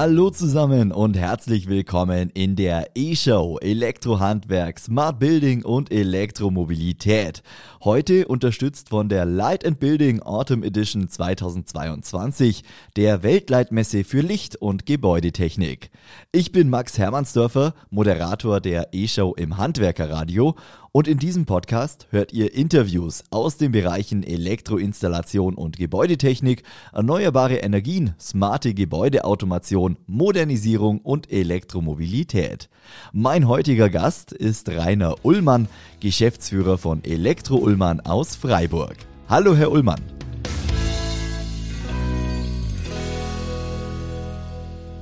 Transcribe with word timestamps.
Hallo 0.00 0.30
zusammen 0.30 0.92
und 0.92 1.16
herzlich 1.16 1.68
willkommen 1.68 2.30
in 2.32 2.54
der 2.54 2.90
E-Show 2.94 3.58
Elektrohandwerk, 3.60 4.78
Smart 4.78 5.18
Building 5.18 5.64
und 5.64 5.90
Elektromobilität. 5.90 7.42
Heute 7.82 8.28
unterstützt 8.28 8.90
von 8.90 9.08
der 9.08 9.24
Light 9.24 9.66
and 9.66 9.80
Building 9.80 10.22
Autumn 10.22 10.62
Edition 10.62 11.08
2022, 11.08 12.62
der 12.94 13.24
Weltleitmesse 13.24 14.04
für 14.04 14.20
Licht- 14.20 14.54
und 14.54 14.86
Gebäudetechnik. 14.86 15.90
Ich 16.30 16.52
bin 16.52 16.70
Max 16.70 16.96
Hermannsdörfer, 16.96 17.74
Moderator 17.90 18.60
der 18.60 18.90
E-Show 18.92 19.34
im 19.34 19.56
Handwerkerradio 19.56 20.54
und 20.98 21.06
in 21.06 21.18
diesem 21.18 21.46
Podcast 21.46 22.08
hört 22.10 22.32
ihr 22.32 22.52
Interviews 22.52 23.22
aus 23.30 23.56
den 23.56 23.70
Bereichen 23.70 24.24
Elektroinstallation 24.24 25.54
und 25.54 25.76
Gebäudetechnik, 25.76 26.64
erneuerbare 26.92 27.58
Energien, 27.58 28.16
smarte 28.18 28.74
Gebäudeautomation, 28.74 29.96
Modernisierung 30.08 30.98
und 30.98 31.30
Elektromobilität. 31.30 32.68
Mein 33.12 33.46
heutiger 33.46 33.90
Gast 33.90 34.32
ist 34.32 34.70
Rainer 34.70 35.14
Ullmann, 35.22 35.68
Geschäftsführer 36.00 36.78
von 36.78 37.04
Elektro 37.04 37.58
Ullmann 37.58 38.00
aus 38.00 38.34
Freiburg. 38.34 38.96
Hallo, 39.28 39.54
Herr 39.54 39.70
Ullmann. 39.70 40.00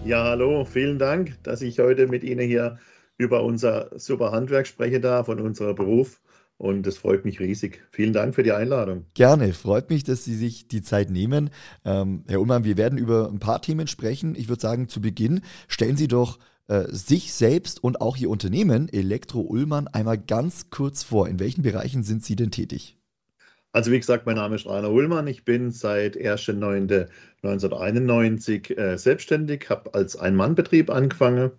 Ja, 0.04 0.24
hallo, 0.24 0.66
vielen 0.66 0.98
Dank, 0.98 1.42
dass 1.42 1.62
ich 1.62 1.78
heute 1.78 2.06
mit 2.06 2.22
Ihnen 2.22 2.46
hier 2.46 2.76
über 3.18 3.42
unser 3.42 3.90
super 3.98 4.32
Handwerk 4.32 4.66
sprechen 4.66 5.02
darf 5.02 5.28
und 5.28 5.40
unseren 5.40 5.74
Beruf. 5.74 6.20
Und 6.58 6.86
es 6.86 6.96
freut 6.96 7.26
mich 7.26 7.38
riesig. 7.38 7.82
Vielen 7.90 8.14
Dank 8.14 8.34
für 8.34 8.42
die 8.42 8.52
Einladung. 8.52 9.04
Gerne, 9.12 9.52
freut 9.52 9.90
mich, 9.90 10.04
dass 10.04 10.24
Sie 10.24 10.34
sich 10.34 10.68
die 10.68 10.80
Zeit 10.80 11.10
nehmen. 11.10 11.50
Ähm, 11.84 12.24
Herr 12.28 12.40
Ullmann, 12.40 12.64
wir 12.64 12.78
werden 12.78 12.98
über 12.98 13.28
ein 13.28 13.40
paar 13.40 13.60
Themen 13.60 13.86
sprechen. 13.86 14.34
Ich 14.34 14.48
würde 14.48 14.62
sagen, 14.62 14.88
zu 14.88 15.02
Beginn 15.02 15.42
stellen 15.68 15.98
Sie 15.98 16.08
doch 16.08 16.38
äh, 16.68 16.84
sich 16.88 17.34
selbst 17.34 17.84
und 17.84 18.00
auch 18.00 18.16
Ihr 18.16 18.30
Unternehmen 18.30 18.88
Elektro 18.88 19.40
Ullmann 19.40 19.86
einmal 19.86 20.16
ganz 20.16 20.70
kurz 20.70 21.02
vor. 21.02 21.28
In 21.28 21.38
welchen 21.38 21.60
Bereichen 21.62 22.02
sind 22.02 22.24
Sie 22.24 22.36
denn 22.36 22.50
tätig? 22.50 22.96
Also 23.72 23.92
wie 23.92 23.98
gesagt, 23.98 24.24
mein 24.24 24.36
Name 24.36 24.56
ist 24.56 24.66
Rainer 24.66 24.90
Ullmann. 24.90 25.26
Ich 25.26 25.44
bin 25.44 25.70
seit 25.70 26.16
1.9.1991 26.16 28.74
äh, 28.74 28.96
selbstständig, 28.96 29.68
habe 29.68 29.92
als 29.92 30.16
Ein-Mann-Betrieb 30.16 30.88
angefangen, 30.88 31.50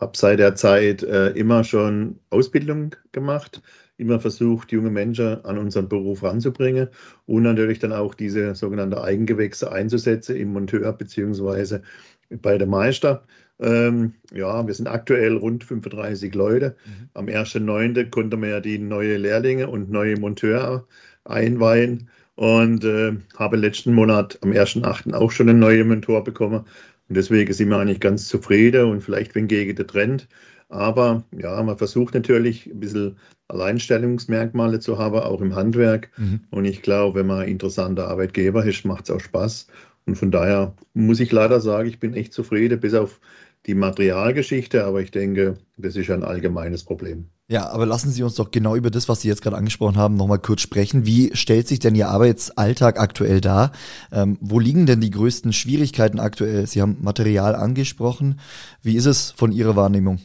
habe 0.00 0.16
seit 0.16 0.38
der 0.38 0.54
Zeit 0.54 1.02
äh, 1.02 1.30
immer 1.30 1.64
schon 1.64 2.18
Ausbildung 2.30 2.94
gemacht, 3.12 3.62
immer 3.96 4.20
versucht, 4.20 4.72
junge 4.72 4.90
Menschen 4.90 5.44
an 5.44 5.58
unseren 5.58 5.88
Beruf 5.88 6.22
ranzubringen 6.22 6.88
und 7.26 7.42
natürlich 7.42 7.80
dann 7.80 7.92
auch 7.92 8.14
diese 8.14 8.54
sogenannte 8.54 9.02
Eigengewächse 9.02 9.72
einzusetzen 9.72 10.36
im 10.36 10.52
Monteur 10.52 10.92
beziehungsweise 10.92 11.82
bei 12.30 12.58
der 12.58 12.68
Meister. 12.68 13.24
Ähm, 13.60 14.14
ja, 14.32 14.66
wir 14.66 14.74
sind 14.74 14.86
aktuell 14.86 15.36
rund 15.36 15.64
35 15.64 16.32
Leute. 16.34 16.76
Mhm. 16.86 17.08
Am 17.14 17.26
1.9. 17.26 18.10
konnten 18.10 18.40
wir 18.40 18.48
ja 18.50 18.60
die 18.60 18.78
neue 18.78 19.16
Lehrlinge 19.16 19.68
und 19.68 19.90
neue 19.90 20.16
Monteur 20.16 20.86
einweihen 21.24 22.08
und 22.36 22.84
äh, 22.84 23.16
habe 23.36 23.56
letzten 23.56 23.94
Monat 23.94 24.38
am 24.42 24.52
1.8. 24.52 25.12
auch 25.12 25.32
schon 25.32 25.48
einen 25.48 25.58
neuen 25.58 25.88
Mentor 25.88 26.22
bekommen. 26.22 26.64
Und 27.08 27.16
deswegen 27.16 27.52
sind 27.52 27.68
wir 27.70 27.78
eigentlich 27.78 28.00
ganz 28.00 28.28
zufrieden 28.28 28.90
und 28.90 29.02
vielleicht 29.02 29.34
wenn 29.34 29.48
gegen 29.48 29.74
den 29.74 29.86
Trend. 29.86 30.28
Aber 30.68 31.24
ja, 31.32 31.62
man 31.62 31.78
versucht 31.78 32.14
natürlich 32.14 32.66
ein 32.66 32.80
bisschen 32.80 33.16
Alleinstellungsmerkmale 33.48 34.80
zu 34.80 34.98
haben, 34.98 35.18
auch 35.18 35.40
im 35.40 35.54
Handwerk. 35.54 36.10
Mhm. 36.18 36.40
Und 36.50 36.66
ich 36.66 36.82
glaube, 36.82 37.20
wenn 37.20 37.26
man 37.26 37.40
ein 37.40 37.48
interessanter 37.48 38.08
Arbeitgeber 38.08 38.64
ist, 38.64 38.84
macht 38.84 39.04
es 39.04 39.10
auch 39.10 39.20
Spaß. 39.20 39.68
Und 40.06 40.16
von 40.16 40.30
daher 40.30 40.74
muss 40.94 41.20
ich 41.20 41.32
leider 41.32 41.60
sagen, 41.60 41.88
ich 41.88 41.98
bin 41.98 42.14
echt 42.14 42.32
zufrieden, 42.32 42.80
bis 42.80 42.94
auf 42.94 43.20
die 43.68 43.76
Materialgeschichte. 43.76 44.84
Aber 44.84 45.00
ich 45.00 45.12
denke, 45.12 45.58
das 45.76 45.94
ist 45.94 46.10
ein 46.10 46.24
allgemeines 46.24 46.82
Problem. 46.82 47.26
Ja, 47.50 47.68
aber 47.70 47.86
lassen 47.86 48.10
Sie 48.10 48.22
uns 48.22 48.34
doch 48.34 48.50
genau 48.50 48.74
über 48.76 48.90
das, 48.90 49.08
was 49.08 49.22
Sie 49.22 49.28
jetzt 49.28 49.42
gerade 49.42 49.56
angesprochen 49.56 49.96
haben, 49.96 50.16
nochmal 50.16 50.38
kurz 50.38 50.60
sprechen. 50.60 51.06
Wie 51.06 51.34
stellt 51.34 51.68
sich 51.68 51.78
denn 51.78 51.94
Ihr 51.94 52.08
Arbeitsalltag 52.08 52.98
aktuell 52.98 53.40
dar? 53.40 53.72
Ähm, 54.12 54.36
wo 54.40 54.58
liegen 54.58 54.84
denn 54.84 55.00
die 55.00 55.10
größten 55.10 55.52
Schwierigkeiten 55.52 56.20
aktuell? 56.20 56.66
Sie 56.66 56.82
haben 56.82 56.98
Material 57.00 57.54
angesprochen. 57.54 58.40
Wie 58.82 58.96
ist 58.96 59.06
es 59.06 59.30
von 59.30 59.52
Ihrer 59.52 59.76
Wahrnehmung? 59.76 60.18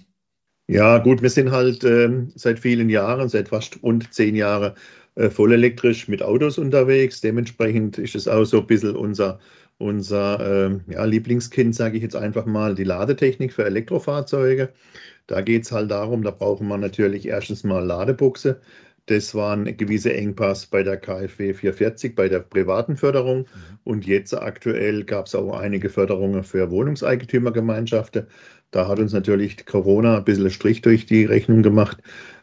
Ja, 0.68 0.98
gut, 0.98 1.22
wir 1.22 1.30
sind 1.30 1.52
halt 1.52 1.84
äh, 1.84 2.10
seit 2.36 2.60
vielen 2.60 2.90
Jahren, 2.90 3.30
seit 3.30 3.50
fast 3.50 3.82
rund 3.84 4.14
zehn 4.14 4.36
Jahren, 4.36 4.74
äh, 5.16 5.30
vollelektrisch 5.30 6.08
mit 6.08 6.24
Autos 6.24 6.58
unterwegs. 6.58 7.22
Dementsprechend 7.22 7.98
ist 8.00 8.16
es 8.16 8.28
auch 8.28 8.46
so 8.46 8.62
ein 8.62 8.68
bisschen 8.68 8.96
unser, 8.96 9.40
unser 9.84 10.72
äh, 10.72 10.80
ja, 10.92 11.06
Lieblingskind, 11.06 11.76
sage 11.76 11.98
ich 11.98 12.04
jetzt 12.04 12.16
einfach 12.16 12.46
mal, 12.46 12.74
die 12.76 12.84
Ladetechnik 12.84 13.54
für 13.54 13.66
Elektrofahrzeuge. 13.66 14.70
Da 15.28 15.42
geht 15.42 15.64
es 15.64 15.72
halt 15.72 15.92
darum, 15.92 16.24
da 16.24 16.32
brauchen 16.32 16.68
wir 16.68 16.78
natürlich 16.78 17.28
erstens 17.28 17.64
mal 17.64 17.86
Ladebuchse. 17.86 18.62
Das 19.08 19.36
war 19.36 19.56
ein 19.56 19.76
gewisser 19.76 20.16
Engpass 20.16 20.66
bei 20.66 20.82
der 20.82 20.98
KfW 20.98 21.54
440, 21.54 22.16
bei 22.16 22.30
der 22.30 22.40
privaten 22.40 22.96
Förderung. 22.96 23.40
Mhm. 23.40 23.46
Und 23.84 24.06
jetzt 24.06 24.34
aktuell 24.34 25.04
gab 25.04 25.26
es 25.26 25.36
auch 25.36 25.58
einige 25.58 25.90
Förderungen 25.90 26.44
für 26.44 26.72
Wohnungseigentümergemeinschaften. 26.72 28.28
Da 28.74 28.88
hat 28.88 29.00
uns 29.00 29.14
natürlich 29.14 29.66
Corona 29.66 30.18
ein 30.18 30.26
bisschen 30.26 30.50
Strich 30.50 30.82
durch 30.82 31.06
die 31.06 31.26
Rechnung 31.26 31.64
gemacht. 31.64 31.98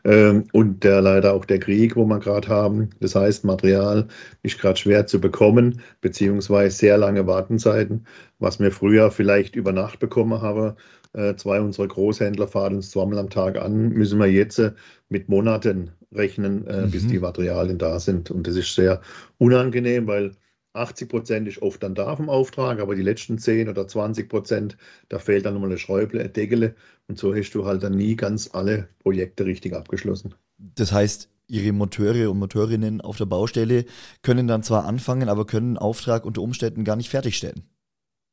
Ähm, 0.05 0.45
und 0.53 0.83
der 0.83 1.03
leider 1.03 1.35
auch 1.35 1.45
der 1.45 1.59
Krieg, 1.59 1.95
wo 1.97 2.07
wir 2.07 2.19
gerade 2.19 2.49
haben. 2.49 2.89
Das 3.01 3.15
heißt, 3.15 3.45
Material 3.45 4.09
ist 4.43 4.59
gerade 4.59 4.79
schwer 4.79 5.07
zu 5.07 5.21
bekommen, 5.21 5.83
beziehungsweise 6.01 6.75
sehr 6.75 6.97
lange 6.97 7.27
Wartenzeiten, 7.27 8.07
was 8.39 8.59
wir 8.59 8.73
früher 8.73 9.11
vielleicht 9.11 9.57
über 9.57 9.73
Nacht 9.73 9.99
bekommen 9.99 10.41
haben 10.41 10.75
äh, 11.13 11.35
zwei 11.37 11.61
unserer 11.61 11.89
Großhändler 11.89 12.47
fahren 12.47 12.77
uns 12.77 12.91
zweimal 12.91 13.19
am 13.19 13.31
Tag 13.31 13.59
an, 13.61 13.91
müssen 13.91 14.19
wir 14.19 14.27
jetzt 14.27 14.59
äh, 14.59 14.73
mit 15.09 15.29
Monaten 15.29 15.91
rechnen, 16.13 16.67
äh, 16.67 16.83
mhm. 16.83 16.91
bis 16.91 17.07
die 17.07 17.19
Materialien 17.19 17.79
da 17.79 17.99
sind. 17.99 18.31
Und 18.31 18.47
das 18.47 18.57
ist 18.57 18.75
sehr 18.75 19.01
unangenehm, 19.39 20.07
weil 20.07 20.33
80 20.73 21.09
Prozent 21.09 21.49
ist 21.49 21.63
oft 21.63 21.83
dann 21.83 21.95
da 21.95 22.15
vom 22.15 22.29
Auftrag, 22.29 22.81
aber 22.81 22.95
die 22.95 23.03
letzten 23.03 23.39
10 23.39 23.69
oder 23.69 23.89
20 23.89 24.29
Prozent, 24.29 24.77
da 25.09 25.19
fehlt 25.19 25.45
dann 25.45 25.55
nochmal 25.55 25.71
eine 25.71 25.79
Schräuble, 25.79 26.21
eine 26.21 26.29
Deckel 26.29 26.75
und 27.09 27.19
so 27.19 27.35
hast 27.35 27.53
du 27.53 27.65
halt 27.65 27.83
dann 27.83 27.97
nie 27.97 28.17
ganz 28.17 28.51
alle 28.53 28.89
Projekte 29.01 29.45
richtig 29.45 29.75
abgeschlossen. 29.75 30.35
Das 30.59 30.93
heißt, 30.93 31.29
Ihre 31.49 31.73
Monteure 31.73 32.31
und 32.31 32.39
Monteurinnen 32.39 33.01
auf 33.01 33.17
der 33.17 33.27
Baustelle 33.27 33.85
können 34.23 34.47
dann 34.47 34.63
zwar 34.63 34.85
anfangen, 34.85 35.29
aber 35.29 35.47
können 35.47 35.77
Auftrag 35.77 36.25
unter 36.25 36.43
Umständen 36.43 36.85
gar 36.85 36.95
nicht 36.95 37.11
fertigstellen. 37.11 37.65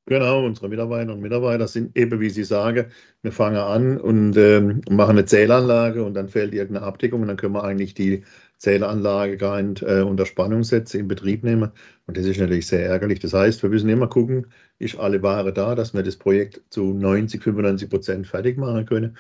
Genau, 0.10 0.46
unsere 0.46 0.70
Mitarbeiter 0.70 1.12
und 1.12 1.20
Mitarbeiter 1.20 1.68
sind 1.68 1.98
eben, 1.98 2.22
wie 2.22 2.30
Sie 2.30 2.46
sagen, 2.46 2.86
wir 3.24 3.34
fangen 3.34 3.58
an 3.58 4.00
und 4.00 4.38
ähm, 4.38 4.80
machen 4.90 5.18
eine 5.18 5.26
Zählanlage 5.26 6.02
und 6.06 6.14
dann 6.14 6.30
fällt 6.30 6.54
irgendeine 6.54 6.86
Abdeckung 6.86 7.22
und 7.24 7.28
dann 7.28 7.36
können 7.36 7.54
wir 7.54 7.66
eigentlich 7.66 7.94
die 7.94 8.24
Zählanlage 8.58 9.38
gar 9.38 9.62
nicht 9.62 9.84
äh, 9.84 10.02
unter 10.02 10.26
Spannung 10.26 10.64
setzen, 10.64 11.00
in 11.02 11.08
Betrieb 11.08 11.44
nehmen. 11.44 11.72
Und 12.08 12.18
das 12.18 12.26
ist 12.26 12.40
natürlich 12.40 12.68
sehr 12.68 12.86
ärgerlich. 12.86 13.20
Das 13.20 13.34
heißt, 13.34 13.62
wir 13.62 13.70
müssen 13.70 13.90
immer 13.90 14.08
gucken, 14.08 14.48
ist 14.80 14.98
alle 14.98 15.22
Ware 15.22 15.54
da, 15.54 15.76
dass 15.76 15.94
wir 15.94 16.04
das 16.04 16.16
Projekt 16.16 16.62
zu 16.70 16.94
90, 16.94 17.44
95 17.44 17.90
Prozent 17.90 18.28
fertig 18.28 18.58
machen 18.58 18.86
können. 18.86 19.18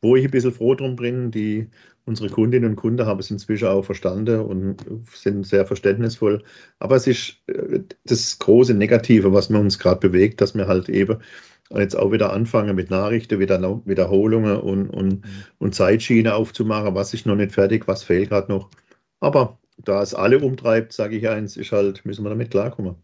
Wo 0.00 0.16
ich 0.16 0.24
ein 0.24 0.30
bisschen 0.30 0.52
froh 0.52 0.74
drum 0.74 0.96
bin, 0.96 1.30
die 1.30 1.68
unsere 2.06 2.28
Kundinnen 2.28 2.70
und 2.70 2.76
Kunden 2.76 3.06
haben 3.06 3.20
es 3.20 3.30
inzwischen 3.30 3.68
auch 3.68 3.84
verstanden 3.84 4.40
und 4.40 4.84
sind 5.12 5.46
sehr 5.46 5.64
verständnisvoll. 5.66 6.42
Aber 6.78 6.96
es 6.96 7.06
ist 7.06 7.36
äh, 7.46 7.80
das 8.04 8.38
große 8.38 8.74
Negative, 8.74 9.32
was 9.32 9.50
mir 9.50 9.58
uns 9.58 9.78
gerade 9.78 10.00
bewegt, 10.00 10.40
dass 10.40 10.54
wir 10.54 10.66
halt 10.66 10.88
eben 10.88 11.18
jetzt 11.70 11.96
auch 11.96 12.12
wieder 12.12 12.32
anfangen 12.32 12.76
mit 12.76 12.90
Nachrichten, 12.90 13.40
wieder 13.40 13.60
Wiederholungen 13.86 14.58
und, 14.58 14.90
und, 14.90 15.24
mhm. 15.24 15.44
und 15.58 15.74
Zeitschiene 15.74 16.34
aufzumachen. 16.34 16.94
Was 16.94 17.14
ist 17.14 17.26
noch 17.26 17.36
nicht 17.36 17.52
fertig, 17.52 17.88
was 17.88 18.02
fehlt 18.04 18.28
gerade 18.30 18.52
noch. 18.52 18.70
Aber 19.20 19.58
da 19.78 20.02
es 20.02 20.14
alle 20.14 20.38
umtreibt, 20.38 20.92
sage 20.92 21.16
ich 21.16 21.28
eins, 21.28 21.56
ist 21.56 21.72
halt, 21.72 22.04
müssen 22.04 22.24
wir 22.24 22.30
damit 22.30 22.50
klarkommen. 22.50 22.96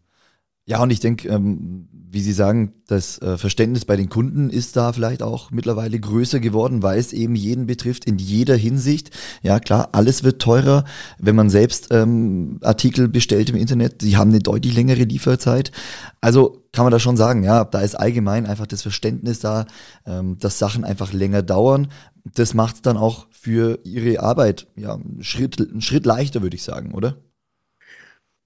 Ja, 0.65 0.81
und 0.81 0.91
ich 0.91 0.99
denke, 0.99 1.27
ähm, 1.27 1.87
wie 1.91 2.21
Sie 2.21 2.33
sagen, 2.33 2.73
das 2.87 3.19
äh, 3.21 3.37
Verständnis 3.37 3.85
bei 3.85 3.95
den 3.95 4.09
Kunden 4.09 4.49
ist 4.49 4.75
da 4.75 4.91
vielleicht 4.91 5.23
auch 5.23 5.49
mittlerweile 5.49 5.99
größer 5.99 6.39
geworden, 6.39 6.83
weil 6.83 6.99
es 6.99 7.13
eben 7.13 7.35
jeden 7.35 7.65
betrifft 7.65 8.05
in 8.05 8.17
jeder 8.17 8.55
Hinsicht. 8.55 9.11
Ja, 9.41 9.59
klar, 9.59 9.89
alles 9.93 10.23
wird 10.23 10.41
teurer, 10.41 10.83
wenn 11.19 11.35
man 11.35 11.49
selbst 11.49 11.87
ähm, 11.91 12.59
Artikel 12.61 13.07
bestellt 13.07 13.49
im 13.49 13.55
Internet. 13.55 14.01
Sie 14.01 14.17
haben 14.17 14.29
eine 14.29 14.39
deutlich 14.39 14.75
längere 14.75 15.03
Lieferzeit. 15.03 15.71
Also 16.19 16.63
kann 16.73 16.85
man 16.85 16.91
da 16.91 16.99
schon 16.99 17.17
sagen, 17.17 17.43
ja, 17.43 17.63
da 17.63 17.79
ist 17.79 17.95
allgemein 17.95 18.45
einfach 18.45 18.67
das 18.67 18.81
Verständnis 18.81 19.39
da, 19.39 19.65
ähm, 20.05 20.37
dass 20.37 20.59
Sachen 20.59 20.83
einfach 20.83 21.13
länger 21.13 21.41
dauern. 21.41 21.87
Das 22.23 22.53
macht 22.53 22.75
es 22.75 22.81
dann 22.81 22.97
auch 22.97 23.27
für 23.31 23.79
Ihre 23.83 24.21
Arbeit 24.21 24.67
ja, 24.75 24.93
einen 24.93 25.23
Schritt, 25.23 25.59
einen 25.59 25.81
Schritt 25.81 26.05
leichter, 26.05 26.41
würde 26.41 26.55
ich 26.55 26.63
sagen, 26.63 26.93
oder? 26.93 27.17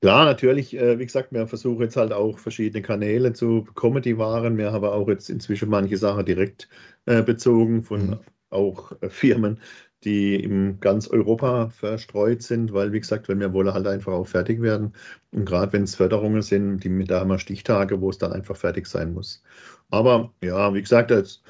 Klar, 0.01 0.25
natürlich, 0.25 0.75
äh, 0.75 0.99
wie 0.99 1.05
gesagt, 1.05 1.31
wir 1.31 1.47
versuchen 1.47 1.81
jetzt 1.81 1.95
halt 1.97 2.13
auch 2.13 2.37
verschiedene 2.37 2.81
Kanäle 2.81 3.33
zu 3.33 3.63
bekommen, 3.63 4.01
die 4.03 4.17
Waren. 4.17 4.57
Wir 4.57 4.71
haben 4.71 4.85
auch 4.85 5.07
jetzt 5.07 5.29
inzwischen 5.29 5.69
manche 5.69 5.97
Sachen 5.97 6.25
direkt 6.25 6.69
äh, 7.05 7.23
bezogen 7.23 7.81
von 7.81 8.07
mhm. 8.07 8.19
auch 8.49 8.91
äh, 9.01 9.09
Firmen, 9.09 9.59
die 10.03 10.35
in 10.35 10.79
ganz 10.79 11.07
Europa 11.07 11.69
verstreut 11.69 12.43
sind, 12.43 12.71
weil, 12.73 12.93
wie 12.93 12.99
gesagt, 12.99 13.27
wenn 13.27 13.39
wir 13.39 13.53
wollen 13.53 13.73
halt 13.73 13.87
einfach 13.87 14.13
auch 14.13 14.27
fertig 14.27 14.61
werden. 14.61 14.93
Und 15.31 15.45
gerade 15.45 15.73
wenn 15.73 15.83
es 15.83 15.95
Förderungen 15.95 16.41
sind, 16.43 16.83
die, 16.83 17.03
da 17.05 17.21
haben 17.21 17.29
wir 17.29 17.39
Stichtage, 17.39 17.99
wo 18.01 18.09
es 18.11 18.19
dann 18.19 18.33
einfach 18.33 18.55
fertig 18.57 18.85
sein 18.87 19.13
muss. 19.13 19.41
Aber 19.89 20.33
ja, 20.41 20.73
wie 20.73 20.81
gesagt, 20.81 21.09
das, 21.09 21.41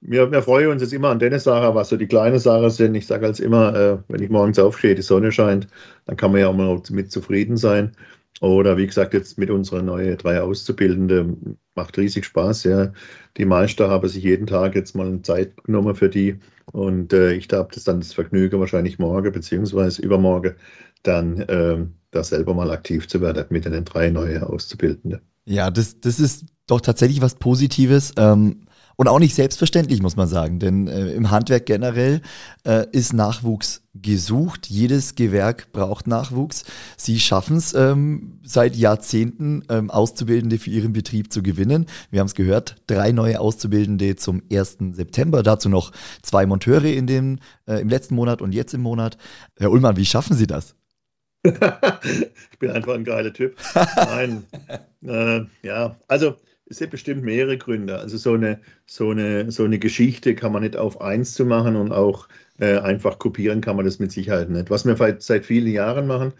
wir, 0.00 0.30
wir 0.30 0.42
freuen 0.42 0.70
uns 0.70 0.82
jetzt 0.82 0.92
immer 0.92 1.08
an 1.08 1.18
Dennis 1.18 1.44
Sache, 1.44 1.74
was 1.74 1.90
so 1.90 1.96
die 1.96 2.06
kleinen 2.06 2.38
Sachen 2.38 2.70
sind. 2.70 2.94
Ich 2.94 3.06
sage 3.06 3.26
als 3.26 3.40
immer, 3.40 3.74
äh, 3.74 3.98
wenn 4.08 4.22
ich 4.22 4.30
morgens 4.30 4.58
aufstehe, 4.58 4.94
die 4.94 5.02
Sonne 5.02 5.30
scheint, 5.30 5.68
dann 6.06 6.16
kann 6.16 6.32
man 6.32 6.40
ja 6.40 6.48
auch 6.48 6.54
mal 6.54 6.80
mit 6.90 7.12
zufrieden 7.12 7.56
sein. 7.56 7.92
Oder 8.40 8.78
wie 8.78 8.86
gesagt, 8.86 9.12
jetzt 9.12 9.36
mit 9.36 9.50
unseren 9.50 9.86
neuen 9.86 10.16
drei 10.16 10.40
Auszubildenden 10.40 11.58
macht 11.74 11.98
riesig 11.98 12.24
Spaß. 12.24 12.64
Ja. 12.64 12.92
Die 13.36 13.44
Meister 13.44 13.90
haben 13.90 14.08
sich 14.08 14.24
jeden 14.24 14.46
Tag 14.46 14.74
jetzt 14.74 14.96
mal 14.96 15.20
Zeit 15.22 15.62
genommen 15.64 15.94
für 15.94 16.08
die. 16.08 16.38
Und 16.72 17.12
äh, 17.12 17.34
ich 17.34 17.48
habe 17.52 17.68
das 17.74 17.84
dann 17.84 18.00
das 18.00 18.14
Vergnügen, 18.14 18.58
wahrscheinlich 18.58 18.98
morgen 18.98 19.32
beziehungsweise 19.32 20.00
übermorgen, 20.00 20.54
dann 21.02 21.40
äh, 21.42 21.78
da 22.12 22.24
selber 22.24 22.54
mal 22.54 22.70
aktiv 22.70 23.08
zu 23.08 23.20
werden 23.20 23.44
mit 23.50 23.66
den 23.66 23.84
drei 23.84 24.10
neuen 24.10 24.42
Auszubildenden. 24.42 25.20
Ja, 25.44 25.70
das, 25.70 26.00
das 26.00 26.18
ist 26.18 26.46
doch 26.66 26.80
tatsächlich 26.80 27.20
was 27.20 27.34
Positives. 27.34 28.12
Ähm, 28.16 28.62
und 29.00 29.08
auch 29.08 29.18
nicht 29.18 29.34
selbstverständlich, 29.34 30.02
muss 30.02 30.16
man 30.16 30.28
sagen, 30.28 30.58
denn 30.58 30.86
äh, 30.86 31.12
im 31.12 31.30
Handwerk 31.30 31.64
generell 31.64 32.20
äh, 32.66 32.84
ist 32.92 33.14
Nachwuchs 33.14 33.80
gesucht. 33.94 34.66
Jedes 34.66 35.14
Gewerk 35.14 35.72
braucht 35.72 36.06
Nachwuchs. 36.06 36.66
Sie 36.98 37.18
schaffen 37.18 37.56
es 37.56 37.72
ähm, 37.72 38.40
seit 38.42 38.76
Jahrzehnten, 38.76 39.64
ähm, 39.70 39.90
Auszubildende 39.90 40.58
für 40.58 40.68
ihren 40.68 40.92
Betrieb 40.92 41.32
zu 41.32 41.42
gewinnen. 41.42 41.86
Wir 42.10 42.20
haben 42.20 42.26
es 42.26 42.34
gehört, 42.34 42.76
drei 42.88 43.12
neue 43.12 43.40
Auszubildende 43.40 44.16
zum 44.16 44.42
1. 44.52 44.76
September. 44.92 45.42
Dazu 45.42 45.70
noch 45.70 45.92
zwei 46.20 46.44
Monteure 46.44 46.92
in 46.92 47.06
dem, 47.06 47.38
äh, 47.66 47.80
im 47.80 47.88
letzten 47.88 48.14
Monat 48.14 48.42
und 48.42 48.52
jetzt 48.52 48.74
im 48.74 48.82
Monat. 48.82 49.16
Herr 49.58 49.70
Ullmann, 49.70 49.96
wie 49.96 50.04
schaffen 50.04 50.36
Sie 50.36 50.46
das? 50.46 50.74
ich 51.42 52.58
bin 52.58 52.70
einfach 52.70 52.96
ein 52.96 53.04
geiler 53.04 53.32
Typ. 53.32 53.56
Nein, 53.96 54.44
äh, 55.06 55.40
ja, 55.66 55.96
also 56.06 56.36
es 56.70 56.76
sind 56.76 56.90
bestimmt 56.90 57.22
mehrere 57.22 57.58
Gründe. 57.58 57.98
Also 57.98 58.16
so 58.16 58.32
eine, 58.32 58.60
so 58.86 59.10
eine, 59.10 59.50
so 59.50 59.64
eine 59.64 59.78
Geschichte 59.78 60.36
kann 60.36 60.52
man 60.52 60.62
nicht 60.62 60.76
auf 60.76 61.00
eins 61.00 61.34
zu 61.34 61.44
machen 61.44 61.74
und 61.74 61.90
auch 61.92 62.28
äh, 62.60 62.78
einfach 62.78 63.18
kopieren 63.18 63.60
kann 63.60 63.76
man 63.76 63.84
das 63.84 63.98
mit 63.98 64.12
Sicherheit 64.12 64.50
nicht. 64.50 64.70
Was 64.70 64.86
wir 64.86 65.16
seit 65.18 65.44
vielen 65.44 65.72
Jahren 65.72 66.06
machen, 66.06 66.32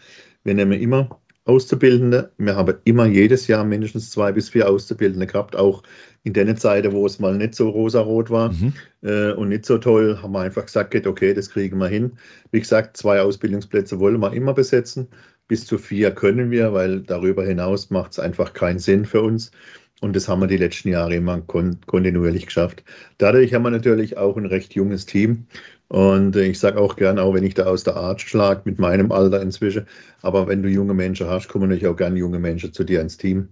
wir 0.43 0.53
nehmen 0.53 0.79
immer 0.79 1.19
Auszubildende. 1.43 2.31
Wir 2.37 2.55
haben 2.55 2.75
immer 2.85 3.07
jedes 3.07 3.47
Jahr 3.47 3.65
mindestens 3.65 4.11
zwei 4.11 4.31
bis 4.31 4.49
vier 4.49 4.69
Auszubildende 4.69 5.27
gehabt, 5.27 5.55
auch 5.55 5.83
in 6.23 6.33
der 6.33 6.55
Zeiten, 6.55 6.93
wo 6.93 7.05
es 7.05 7.19
mal 7.19 7.35
nicht 7.35 7.55
so 7.55 7.69
rosarot 7.69 8.29
war 8.29 8.51
mhm. 8.53 8.73
äh, 9.01 9.31
und 9.31 9.49
nicht 9.49 9.65
so 9.65 9.79
toll, 9.79 10.19
haben 10.21 10.33
wir 10.33 10.41
einfach 10.41 10.67
gesagt, 10.67 10.95
okay, 11.07 11.33
das 11.33 11.49
kriegen 11.49 11.79
wir 11.79 11.87
hin. 11.87 12.13
Wie 12.51 12.59
gesagt, 12.59 12.95
zwei 12.95 13.19
Ausbildungsplätze 13.21 13.99
wollen 13.99 14.21
wir 14.21 14.31
immer 14.33 14.53
besetzen. 14.53 15.07
Bis 15.47 15.65
zu 15.65 15.77
vier 15.77 16.11
können 16.11 16.51
wir, 16.51 16.71
weil 16.73 17.01
darüber 17.01 17.43
hinaus 17.43 17.89
macht 17.89 18.11
es 18.11 18.19
einfach 18.19 18.53
keinen 18.53 18.79
Sinn 18.79 19.05
für 19.05 19.21
uns. 19.21 19.51
Und 20.01 20.15
das 20.15 20.27
haben 20.27 20.41
wir 20.41 20.47
die 20.47 20.57
letzten 20.57 20.89
Jahre 20.89 21.15
immer 21.15 21.41
kon 21.41 21.77
kontinuierlich 21.85 22.47
geschafft. 22.47 22.83
Dadurch 23.19 23.53
haben 23.53 23.63
wir 23.63 23.69
natürlich 23.69 24.17
auch 24.17 24.35
ein 24.35 24.47
recht 24.47 24.73
junges 24.73 25.05
Team. 25.05 25.45
Und 25.89 26.35
ich 26.35 26.59
sage 26.59 26.79
auch 26.79 26.95
gern, 26.95 27.19
auch 27.19 27.33
wenn 27.33 27.43
ich 27.43 27.53
da 27.53 27.65
aus 27.65 27.83
der 27.83 27.97
Art 27.97 28.19
schlage, 28.21 28.61
mit 28.65 28.79
meinem 28.79 29.11
Alter 29.11 29.41
inzwischen, 29.41 29.85
aber 30.21 30.47
wenn 30.47 30.63
du 30.63 30.69
junge 30.69 30.93
Menschen 30.93 31.27
hast, 31.27 31.49
kommen 31.49 31.69
natürlich 31.69 31.87
auch 31.87 31.97
gern 31.97 32.17
junge 32.17 32.39
Menschen 32.39 32.73
zu 32.73 32.83
dir 32.83 33.01
ins 33.01 33.17
Team. 33.17 33.49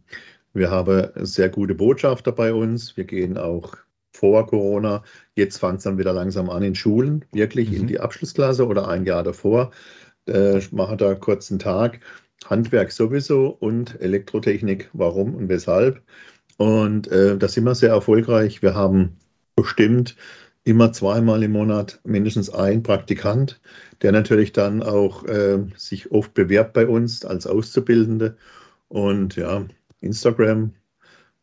Wir 0.54 0.72
haben 0.72 1.10
sehr 1.18 1.50
gute 1.50 1.76
Botschafter 1.76 2.32
bei 2.32 2.54
uns. 2.54 2.98
Wir 2.98 3.04
gehen 3.04 3.38
auch 3.38 3.76
vor 4.12 4.48
Corona. 4.48 5.04
Jetzt 5.36 5.58
fängt 5.58 5.78
es 5.78 5.84
dann 5.84 5.98
wieder 5.98 6.14
langsam 6.14 6.50
an 6.50 6.64
in 6.64 6.76
Schulen, 6.76 7.26
wirklich 7.32 7.70
mhm. 7.70 7.78
in 7.78 7.88
die 7.88 8.00
Abschlussklasse 8.00 8.66
oder 8.66 8.88
ein 8.88 9.06
Jahr 9.06 9.24
davor. 9.24 9.72
Äh, 10.26 10.62
mache 10.72 10.98
da 10.98 11.16
kurz 11.16 11.52
einen 11.52 11.60
Tag. 11.60 12.00
Handwerk 12.46 12.92
sowieso 12.92 13.50
und 13.50 14.00
Elektrotechnik, 14.02 14.90
warum 14.94 15.36
und 15.36 15.50
weshalb. 15.50 16.02
Und 16.60 17.08
äh, 17.08 17.38
da 17.38 17.48
sind 17.48 17.64
wir 17.64 17.74
sehr 17.74 17.92
erfolgreich. 17.92 18.62
Wir 18.62 18.76
haben 18.76 19.16
bestimmt 19.56 20.18
immer 20.66 20.92
zweimal 20.92 21.42
im 21.42 21.54
Monat 21.54 22.02
mindestens 22.04 22.50
einen 22.50 22.84
Praktikant, 22.84 23.62
der 24.02 24.12
natürlich 24.12 24.52
dann 24.52 24.84
auch 24.84 25.24
äh, 25.24 25.60
sich 25.78 26.12
oft 26.12 26.34
bewerbt 26.34 26.74
bei 26.74 26.86
uns 26.86 27.24
als 27.24 27.48
Auszubildende. 27.48 28.36
Und 28.90 29.38
ja, 29.38 29.66
Instagram 30.02 30.74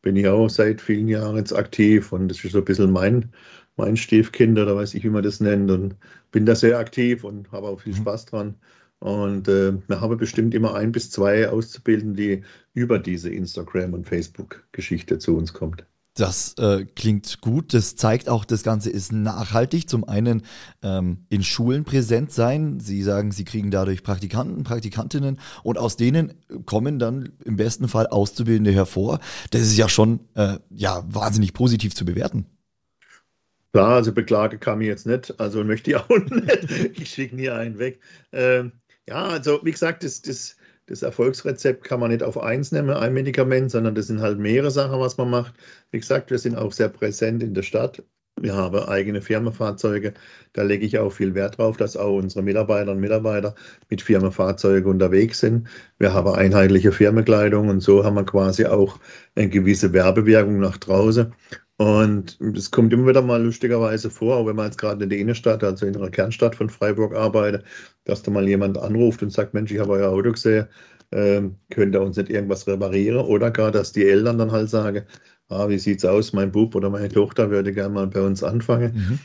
bin 0.02 0.16
ich 0.16 0.28
auch 0.28 0.50
seit 0.50 0.82
vielen 0.82 1.08
Jahren 1.08 1.36
jetzt 1.36 1.54
aktiv 1.54 2.12
und 2.12 2.28
das 2.28 2.44
ist 2.44 2.52
so 2.52 2.58
ein 2.58 2.66
bisschen 2.66 2.90
mein, 2.90 3.32
mein 3.76 3.96
Stiefkind, 3.96 4.58
oder 4.58 4.76
weiß 4.76 4.92
ich, 4.92 5.02
wie 5.02 5.08
man 5.08 5.22
das 5.22 5.40
nennt. 5.40 5.70
Und 5.70 5.96
bin 6.30 6.44
da 6.44 6.54
sehr 6.54 6.78
aktiv 6.78 7.24
und 7.24 7.50
habe 7.52 7.68
auch 7.68 7.80
viel 7.80 7.94
mhm. 7.94 7.98
Spaß 8.00 8.26
dran. 8.26 8.54
Und 8.98 9.48
äh, 9.48 9.74
wir 9.88 10.00
haben 10.00 10.16
bestimmt 10.16 10.54
immer 10.54 10.74
ein 10.74 10.92
bis 10.92 11.10
zwei 11.10 11.48
Auszubildende, 11.48 12.16
die 12.16 12.42
über 12.72 12.98
diese 12.98 13.30
Instagram- 13.30 13.94
und 13.94 14.08
Facebook-Geschichte 14.08 15.18
zu 15.18 15.36
uns 15.36 15.52
kommt. 15.52 15.84
Das 16.16 16.54
äh, 16.58 16.86
klingt 16.86 17.42
gut. 17.42 17.74
Das 17.74 17.94
zeigt 17.94 18.30
auch, 18.30 18.46
das 18.46 18.62
Ganze 18.62 18.88
ist 18.88 19.12
nachhaltig. 19.12 19.86
Zum 19.88 20.08
einen 20.08 20.42
ähm, 20.82 21.26
in 21.28 21.44
Schulen 21.44 21.84
präsent 21.84 22.32
sein. 22.32 22.80
Sie 22.80 23.02
sagen, 23.02 23.32
Sie 23.32 23.44
kriegen 23.44 23.70
dadurch 23.70 24.02
Praktikanten, 24.02 24.64
Praktikantinnen 24.64 25.38
und 25.62 25.76
aus 25.76 25.98
denen 25.98 26.32
kommen 26.64 26.98
dann 26.98 27.34
im 27.44 27.56
besten 27.56 27.86
Fall 27.86 28.06
Auszubildende 28.06 28.72
hervor. 28.72 29.20
Das 29.50 29.60
ist 29.60 29.76
ja 29.76 29.90
schon 29.90 30.20
äh, 30.34 30.56
ja, 30.70 31.04
wahnsinnig 31.06 31.52
positiv 31.52 31.94
zu 31.94 32.06
bewerten. 32.06 32.46
Klar, 33.72 33.96
also 33.96 34.10
beklage 34.10 34.56
kam 34.56 34.80
ich 34.80 34.86
jetzt 34.86 35.06
nicht, 35.06 35.38
also 35.38 35.62
möchte 35.64 35.90
ich 35.90 35.96
auch 35.96 36.08
nicht. 36.30 36.98
Ich 36.98 37.10
schicke 37.10 37.36
nie 37.36 37.50
einen 37.50 37.78
weg. 37.78 38.00
Ähm, 38.32 38.72
ja, 39.08 39.26
also 39.26 39.60
wie 39.62 39.72
gesagt, 39.72 40.04
das, 40.04 40.22
das, 40.22 40.56
das 40.86 41.02
Erfolgsrezept 41.02 41.84
kann 41.84 42.00
man 42.00 42.10
nicht 42.10 42.22
auf 42.22 42.38
eins 42.38 42.72
nehmen, 42.72 42.90
ein 42.90 43.14
Medikament, 43.14 43.70
sondern 43.70 43.94
das 43.94 44.08
sind 44.08 44.20
halt 44.20 44.38
mehrere 44.38 44.70
Sachen, 44.70 45.00
was 45.00 45.16
man 45.16 45.30
macht. 45.30 45.54
Wie 45.90 46.00
gesagt, 46.00 46.30
wir 46.30 46.38
sind 46.38 46.56
auch 46.56 46.72
sehr 46.72 46.88
präsent 46.88 47.42
in 47.42 47.54
der 47.54 47.62
Stadt. 47.62 48.02
Wir 48.38 48.54
haben 48.54 48.76
eigene 48.80 49.22
Firmenfahrzeuge. 49.22 50.12
Da 50.52 50.62
lege 50.62 50.84
ich 50.84 50.98
auch 50.98 51.10
viel 51.10 51.34
Wert 51.34 51.56
drauf, 51.56 51.78
dass 51.78 51.96
auch 51.96 52.16
unsere 52.16 52.42
Mitarbeiterinnen 52.42 52.96
und 52.96 53.00
Mitarbeiter 53.00 53.54
mit 53.88 54.02
Firmenfahrzeugen 54.02 54.90
unterwegs 54.90 55.40
sind. 55.40 55.68
Wir 55.98 56.12
haben 56.12 56.34
einheitliche 56.34 56.92
Firmenkleidung 56.92 57.68
und 57.70 57.80
so 57.80 58.04
haben 58.04 58.16
wir 58.16 58.26
quasi 58.26 58.66
auch 58.66 58.98
eine 59.36 59.48
gewisse 59.48 59.94
Werbewirkung 59.94 60.60
nach 60.60 60.76
draußen. 60.76 61.32
Und 61.78 62.38
es 62.40 62.70
kommt 62.70 62.92
immer 62.92 63.06
wieder 63.06 63.20
mal 63.20 63.42
lustigerweise 63.42 64.08
vor, 64.08 64.36
auch 64.36 64.46
wenn 64.46 64.56
man 64.56 64.66
jetzt 64.66 64.78
gerade 64.78 65.04
in 65.04 65.10
der 65.10 65.18
Innenstadt, 65.18 65.62
also 65.62 65.84
in 65.84 65.92
der 65.92 66.10
Kernstadt 66.10 66.56
von 66.56 66.70
Freiburg 66.70 67.14
arbeitet, 67.14 67.64
dass 68.04 68.22
da 68.22 68.30
mal 68.30 68.48
jemand 68.48 68.78
anruft 68.78 69.22
und 69.22 69.30
sagt, 69.30 69.52
Mensch, 69.52 69.72
ich 69.72 69.78
habe 69.78 69.92
euer 69.92 70.10
Auto 70.10 70.32
gesehen, 70.32 70.68
ähm, 71.12 71.56
könnt 71.70 71.94
ihr 71.94 72.00
uns 72.00 72.16
nicht 72.16 72.30
irgendwas 72.30 72.66
reparieren? 72.66 73.18
Oder 73.18 73.50
gar, 73.50 73.70
dass 73.70 73.92
die 73.92 74.08
Eltern 74.08 74.38
dann 74.38 74.52
halt 74.52 74.70
sagen, 74.70 75.04
ah, 75.48 75.68
wie 75.68 75.78
sieht's 75.78 76.04
aus, 76.04 76.32
mein 76.32 76.50
Bub 76.50 76.74
oder 76.74 76.88
meine 76.88 77.08
Tochter 77.08 77.50
würde 77.50 77.72
gerne 77.72 77.94
mal 77.94 78.06
bei 78.06 78.22
uns 78.22 78.42
anfangen. 78.42 78.94
Mhm. 78.94 79.18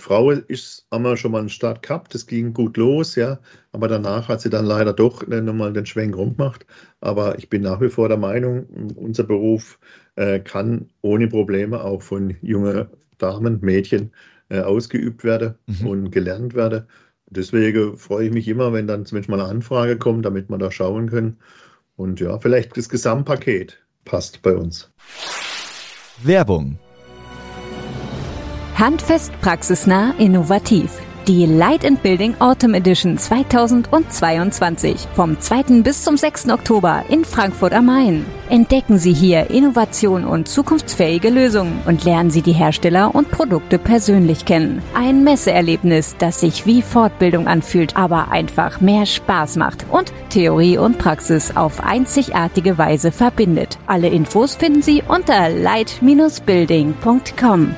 Frau 0.00 0.30
ist, 0.30 0.86
wir 0.92 1.16
schon 1.16 1.32
mal 1.32 1.40
einen 1.40 1.48
Start 1.48 1.82
gehabt, 1.82 2.14
das 2.14 2.26
ging 2.26 2.54
gut 2.54 2.76
los, 2.76 3.16
ja, 3.16 3.40
aber 3.72 3.88
danach 3.88 4.28
hat 4.28 4.40
sie 4.40 4.48
dann 4.48 4.64
leider 4.64 4.92
doch 4.92 5.26
nochmal 5.26 5.72
den 5.72 5.86
Schwenk 5.86 6.16
rumgemacht. 6.16 6.66
Aber 7.00 7.36
ich 7.36 7.50
bin 7.50 7.62
nach 7.62 7.80
wie 7.80 7.88
vor 7.88 8.08
der 8.08 8.16
Meinung, 8.16 8.66
unser 8.94 9.24
Beruf 9.24 9.80
äh, 10.14 10.38
kann 10.38 10.88
ohne 11.02 11.26
Probleme 11.26 11.82
auch 11.82 12.02
von 12.02 12.36
jungen 12.42 12.86
Damen, 13.18 13.58
Mädchen 13.60 14.12
äh, 14.50 14.60
ausgeübt 14.60 15.24
werden 15.24 15.56
mhm. 15.66 15.86
und 15.86 16.10
gelernt 16.12 16.54
werden. 16.54 16.86
Deswegen 17.26 17.96
freue 17.96 18.26
ich 18.26 18.32
mich 18.32 18.46
immer, 18.46 18.72
wenn 18.72 18.86
dann 18.86 19.04
zumindest 19.04 19.28
mal 19.28 19.40
eine 19.40 19.50
Anfrage 19.50 19.98
kommt, 19.98 20.24
damit 20.24 20.48
wir 20.48 20.58
da 20.58 20.70
schauen 20.70 21.10
können. 21.10 21.38
Und 21.96 22.20
ja, 22.20 22.38
vielleicht 22.38 22.76
das 22.76 22.88
Gesamtpaket 22.88 23.82
passt 24.04 24.42
bei 24.42 24.54
uns. 24.54 24.90
Werbung 26.22 26.78
Handfest, 28.78 29.32
praxisnah, 29.40 30.14
innovativ. 30.18 30.92
Die 31.26 31.46
Light 31.46 31.84
and 31.84 32.00
Building 32.00 32.36
Autumn 32.38 32.74
Edition 32.74 33.18
2022 33.18 35.08
vom 35.14 35.40
2. 35.40 35.82
bis 35.82 36.04
zum 36.04 36.16
6. 36.16 36.50
Oktober 36.50 37.02
in 37.08 37.24
Frankfurt 37.24 37.72
am 37.72 37.86
Main. 37.86 38.24
Entdecken 38.48 38.98
Sie 38.98 39.12
hier 39.12 39.50
Innovation 39.50 40.24
und 40.24 40.46
zukunftsfähige 40.46 41.28
Lösungen 41.28 41.82
und 41.86 42.04
lernen 42.04 42.30
Sie 42.30 42.40
die 42.40 42.52
Hersteller 42.52 43.16
und 43.16 43.32
Produkte 43.32 43.80
persönlich 43.80 44.44
kennen. 44.44 44.80
Ein 44.94 45.24
Messeerlebnis, 45.24 46.14
das 46.16 46.38
sich 46.38 46.64
wie 46.64 46.80
Fortbildung 46.80 47.48
anfühlt, 47.48 47.96
aber 47.96 48.30
einfach 48.30 48.80
mehr 48.80 49.06
Spaß 49.06 49.56
macht 49.56 49.86
und 49.90 50.12
Theorie 50.30 50.78
und 50.78 50.98
Praxis 50.98 51.56
auf 51.56 51.82
einzigartige 51.82 52.78
Weise 52.78 53.10
verbindet. 53.10 53.76
Alle 53.88 54.08
Infos 54.08 54.54
finden 54.54 54.82
Sie 54.82 55.02
unter 55.08 55.48
light-building.com. 55.48 57.74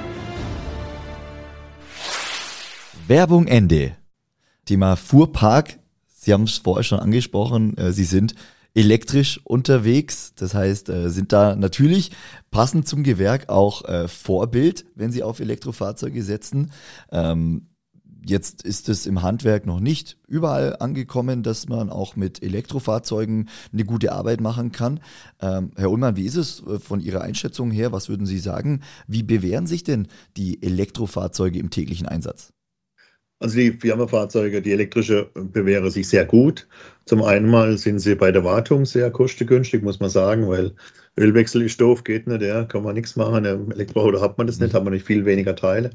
Werbung 3.10 3.48
Ende. 3.48 3.96
Thema 4.66 4.94
Fuhrpark. 4.94 5.80
Sie 6.14 6.32
haben 6.32 6.44
es 6.44 6.58
vorher 6.58 6.84
schon 6.84 7.00
angesprochen. 7.00 7.76
Äh, 7.76 7.90
Sie 7.90 8.04
sind 8.04 8.36
elektrisch 8.72 9.40
unterwegs. 9.42 10.32
Das 10.36 10.54
heißt, 10.54 10.88
äh, 10.90 11.10
sind 11.10 11.32
da 11.32 11.56
natürlich 11.56 12.12
passend 12.52 12.86
zum 12.86 13.02
Gewerk 13.02 13.48
auch 13.48 13.84
äh, 13.84 14.06
Vorbild, 14.06 14.84
wenn 14.94 15.10
Sie 15.10 15.24
auf 15.24 15.40
Elektrofahrzeuge 15.40 16.22
setzen. 16.22 16.70
Ähm, 17.10 17.66
Jetzt 18.24 18.62
ist 18.62 18.90
es 18.90 19.06
im 19.06 19.22
Handwerk 19.22 19.64
noch 19.64 19.80
nicht 19.80 20.18
überall 20.28 20.76
angekommen, 20.76 21.42
dass 21.42 21.68
man 21.68 21.88
auch 21.88 22.16
mit 22.16 22.42
Elektrofahrzeugen 22.42 23.48
eine 23.72 23.84
gute 23.84 24.12
Arbeit 24.12 24.42
machen 24.42 24.72
kann. 24.72 25.00
Ähm, 25.40 25.70
Herr 25.74 25.90
Ullmann, 25.90 26.16
wie 26.16 26.26
ist 26.26 26.36
es 26.36 26.62
von 26.80 27.00
Ihrer 27.00 27.22
Einschätzung 27.22 27.70
her? 27.70 27.92
Was 27.92 28.10
würden 28.10 28.26
Sie 28.26 28.38
sagen? 28.38 28.82
Wie 29.06 29.22
bewähren 29.22 29.66
sich 29.66 29.84
denn 29.84 30.06
die 30.36 30.62
Elektrofahrzeuge 30.62 31.58
im 31.58 31.70
täglichen 31.70 32.06
Einsatz? 32.06 32.52
Also 33.40 33.56
die 33.56 33.72
Firmenfahrzeuge, 33.72 34.60
die 34.60 34.72
elektrische, 34.72 35.30
bewähren 35.34 35.90
sich 35.90 36.08
sehr 36.08 36.26
gut. 36.26 36.68
Zum 37.06 37.22
einen 37.22 37.48
mal 37.48 37.78
sind 37.78 37.98
sie 37.98 38.14
bei 38.14 38.30
der 38.30 38.44
Wartung 38.44 38.84
sehr 38.84 39.10
kostengünstig, 39.10 39.82
muss 39.82 39.98
man 39.98 40.10
sagen, 40.10 40.46
weil 40.46 40.74
Ölwechsel 41.18 41.62
ist 41.62 41.80
doof, 41.80 42.04
geht 42.04 42.26
nicht, 42.26 42.42
ja, 42.42 42.64
kann 42.64 42.82
man 42.82 42.94
nichts 42.94 43.16
machen. 43.16 43.46
Im 43.46 43.72
Elektroauto 43.72 44.20
hat 44.20 44.36
man 44.36 44.46
das 44.46 44.60
nicht, 44.60 44.74
hat 44.74 44.84
man 44.84 44.92
nicht 44.92 45.06
viel 45.06 45.24
weniger 45.24 45.56
Teile. 45.56 45.90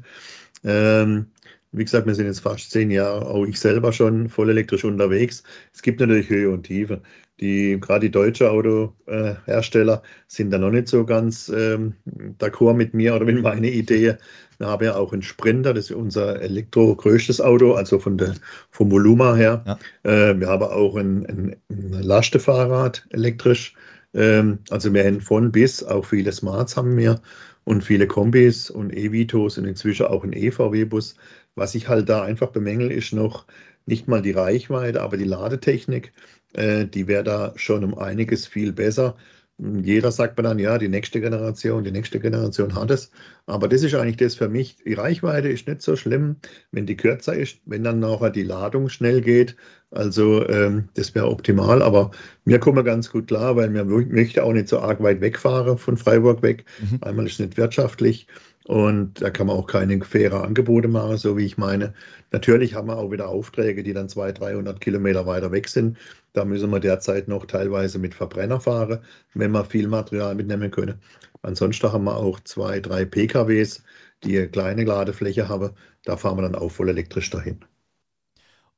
Ähm, 0.64 1.26
wie 1.72 1.84
gesagt, 1.84 2.06
wir 2.06 2.14
sind 2.16 2.26
jetzt 2.26 2.40
fast 2.40 2.70
zehn 2.72 2.90
Jahre, 2.90 3.26
auch 3.26 3.44
ich 3.44 3.60
selber 3.60 3.92
schon 3.92 4.28
voll 4.28 4.50
elektrisch 4.50 4.84
unterwegs. 4.84 5.44
Es 5.72 5.82
gibt 5.82 6.00
natürlich 6.00 6.28
Höhe 6.28 6.50
und 6.50 6.64
Tiefe. 6.64 7.02
Die, 7.40 7.78
gerade 7.80 8.06
die 8.06 8.10
deutschen 8.10 8.46
Autohersteller 8.46 10.02
sind 10.26 10.50
da 10.50 10.58
noch 10.58 10.70
nicht 10.70 10.88
so 10.88 11.04
ganz 11.04 11.50
ähm, 11.50 11.94
d'accord 12.38 12.74
mit 12.74 12.94
mir 12.94 13.14
oder 13.14 13.26
mit 13.26 13.42
meiner 13.42 13.68
Idee. 13.68 14.16
Wir 14.58 14.66
haben 14.66 14.84
ja 14.84 14.96
auch 14.96 15.12
einen 15.12 15.22
Sprinter, 15.22 15.74
das 15.74 15.90
ist 15.90 15.96
unser 15.96 16.40
elektro-größtes 16.40 17.42
Auto, 17.42 17.74
also 17.74 17.98
von 17.98 18.16
der, 18.16 18.34
vom 18.70 18.90
Volumen 18.90 19.36
her. 19.36 19.62
Ja. 19.66 20.30
Äh, 20.30 20.40
wir 20.40 20.48
haben 20.48 20.62
auch 20.62 20.96
ein, 20.96 21.26
ein, 21.26 21.56
ein 21.68 22.02
Lastefahrrad 22.02 23.06
elektrisch. 23.10 23.74
Ähm, 24.14 24.60
also 24.70 24.94
wir 24.94 25.04
haben 25.04 25.20
von 25.20 25.52
bis, 25.52 25.84
auch 25.84 26.06
viele 26.06 26.32
Smarts 26.32 26.76
haben 26.76 26.96
wir 26.96 27.20
und 27.64 27.84
viele 27.84 28.06
Kombis 28.06 28.70
und 28.70 28.96
E-Vitos 28.96 29.58
und 29.58 29.66
inzwischen 29.66 30.06
auch 30.06 30.24
ein 30.24 30.32
EVW-Bus. 30.32 31.16
Was 31.54 31.74
ich 31.74 31.88
halt 31.88 32.08
da 32.08 32.22
einfach 32.22 32.48
bemängel, 32.48 32.90
ist 32.90 33.12
noch 33.12 33.46
nicht 33.86 34.08
mal 34.08 34.22
die 34.22 34.32
Reichweite, 34.32 35.02
aber 35.02 35.16
die 35.16 35.24
Ladetechnik. 35.24 36.12
Äh, 36.56 36.86
die 36.86 37.06
wäre 37.06 37.24
da 37.24 37.52
schon 37.56 37.84
um 37.84 37.98
einiges 37.98 38.46
viel 38.46 38.72
besser. 38.72 39.16
Jeder 39.58 40.12
sagt 40.12 40.36
mir 40.36 40.42
dann, 40.42 40.58
ja, 40.58 40.76
die 40.76 40.88
nächste 40.88 41.18
Generation, 41.18 41.82
die 41.82 41.90
nächste 41.90 42.20
Generation 42.20 42.74
hat 42.74 42.90
es. 42.90 43.10
Aber 43.46 43.68
das 43.68 43.82
ist 43.82 43.94
eigentlich 43.94 44.18
das 44.18 44.34
für 44.34 44.50
mich. 44.50 44.76
Die 44.84 44.92
Reichweite 44.92 45.48
ist 45.48 45.66
nicht 45.66 45.80
so 45.80 45.96
schlimm, 45.96 46.36
wenn 46.72 46.84
die 46.84 46.96
kürzer 46.96 47.34
ist, 47.34 47.60
wenn 47.64 47.82
dann 47.82 47.98
nachher 47.98 48.28
die 48.28 48.42
Ladung 48.42 48.90
schnell 48.90 49.22
geht. 49.22 49.56
Also 49.90 50.46
ähm, 50.46 50.90
das 50.92 51.14
wäre 51.14 51.28
optimal. 51.28 51.80
Aber 51.80 52.10
mir 52.44 52.58
kommen 52.58 52.76
wir 52.76 52.84
ganz 52.84 53.10
gut 53.10 53.28
klar, 53.28 53.56
weil 53.56 53.70
mir 53.70 53.86
möchte 53.86 54.44
auch 54.44 54.52
nicht 54.52 54.68
so 54.68 54.80
arg 54.80 55.02
weit 55.02 55.22
wegfahren 55.22 55.78
von 55.78 55.96
Freiburg 55.96 56.42
weg. 56.42 56.66
Mhm. 56.78 56.98
Einmal 57.00 57.26
ist 57.26 57.34
es 57.34 57.38
nicht 57.38 57.56
wirtschaftlich. 57.56 58.26
Und 58.68 59.22
da 59.22 59.30
kann 59.30 59.46
man 59.46 59.56
auch 59.56 59.68
keine 59.68 60.04
faire 60.04 60.42
Angebote 60.42 60.88
machen, 60.88 61.18
so 61.18 61.36
wie 61.36 61.44
ich 61.44 61.56
meine. 61.56 61.94
Natürlich 62.32 62.74
haben 62.74 62.88
wir 62.88 62.96
auch 62.96 63.12
wieder 63.12 63.28
Aufträge, 63.28 63.84
die 63.84 63.92
dann 63.92 64.08
200, 64.08 64.40
300 64.40 64.80
Kilometer 64.80 65.24
weiter 65.24 65.52
weg 65.52 65.68
sind. 65.68 65.98
Da 66.32 66.44
müssen 66.44 66.70
wir 66.70 66.80
derzeit 66.80 67.28
noch 67.28 67.46
teilweise 67.46 68.00
mit 68.00 68.14
Verbrenner 68.14 68.58
fahren, 68.60 68.98
wenn 69.34 69.52
wir 69.52 69.64
viel 69.64 69.86
Material 69.86 70.34
mitnehmen 70.34 70.72
können. 70.72 71.00
Ansonsten 71.42 71.92
haben 71.92 72.04
wir 72.04 72.16
auch 72.16 72.40
zwei, 72.40 72.80
drei 72.80 73.04
PKWs, 73.04 73.84
die 74.24 74.36
eine 74.36 74.48
kleine 74.48 74.84
Ladefläche 74.84 75.48
haben. 75.48 75.70
Da 76.04 76.16
fahren 76.16 76.36
wir 76.38 76.42
dann 76.42 76.56
auch 76.56 76.70
voll 76.70 76.88
elektrisch 76.88 77.30
dahin. 77.30 77.60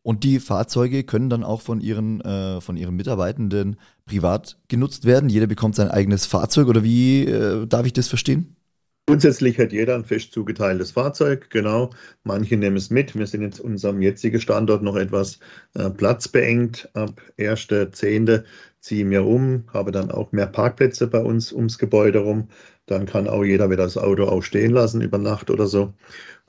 Und 0.03 0.23
die 0.23 0.39
Fahrzeuge 0.39 1.03
können 1.05 1.31
dann 1.31 1.45
auch 1.45 1.63
von 1.63 1.81
ihren, 1.81 2.21
äh, 2.21 2.61
von 2.61 2.77
ihren 2.77 2.95
Mitarbeitenden 2.95 3.77
privat 4.05 4.59
genutzt 4.69 5.07
werden. 5.07 5.31
Jeder 5.31 5.47
bekommt 5.47 5.77
sein 5.77 5.89
eigenes 5.89 6.27
Fahrzeug 6.27 6.69
oder 6.69 6.83
wie 6.85 7.25
äh, 7.25 7.67
darf 7.67 7.87
ich 7.87 7.95
das 7.95 8.09
verstehen? 8.09 8.58
Grundsätzlich 9.09 9.59
hat 9.59 9.73
jeder 9.73 9.95
ein 9.95 10.05
fest 10.05 10.33
zugeteiltes 10.33 10.91
Fahrzeug, 10.91 11.49
genau. 11.49 11.89
Manche 12.25 12.59
nehmen 12.59 12.77
es 12.77 12.91
mit. 12.91 13.19
Wir 13.19 13.27
sind 13.27 13.41
jetzt 13.41 13.59
unserem 13.59 14.03
jetzigen 14.03 14.39
Standort 14.39 14.83
noch 14.83 14.97
etwas 14.97 15.41
äh, 15.73 15.89
platzbeengt. 15.89 16.91
Ab 16.93 17.19
1.10. 17.39 18.45
ziehen 18.81 19.11
wir 19.11 19.25
um, 19.25 19.65
habe 19.73 19.93
dann 19.93 20.11
auch 20.11 20.33
mehr 20.33 20.47
Parkplätze 20.47 21.07
bei 21.07 21.21
uns 21.21 21.55
ums 21.55 21.79
Gebäude 21.79 22.19
rum. 22.19 22.51
Dann 22.89 23.05
kann 23.05 23.29
auch 23.29 23.45
jeder 23.45 23.71
wieder 23.71 23.85
das 23.85 23.99
Auto 23.99 24.25
auch 24.25 24.43
stehen 24.43 24.73
lassen 24.73 25.03
über 25.03 25.19
Nacht 25.19 25.51
oder 25.51 25.67
so. 25.67 25.93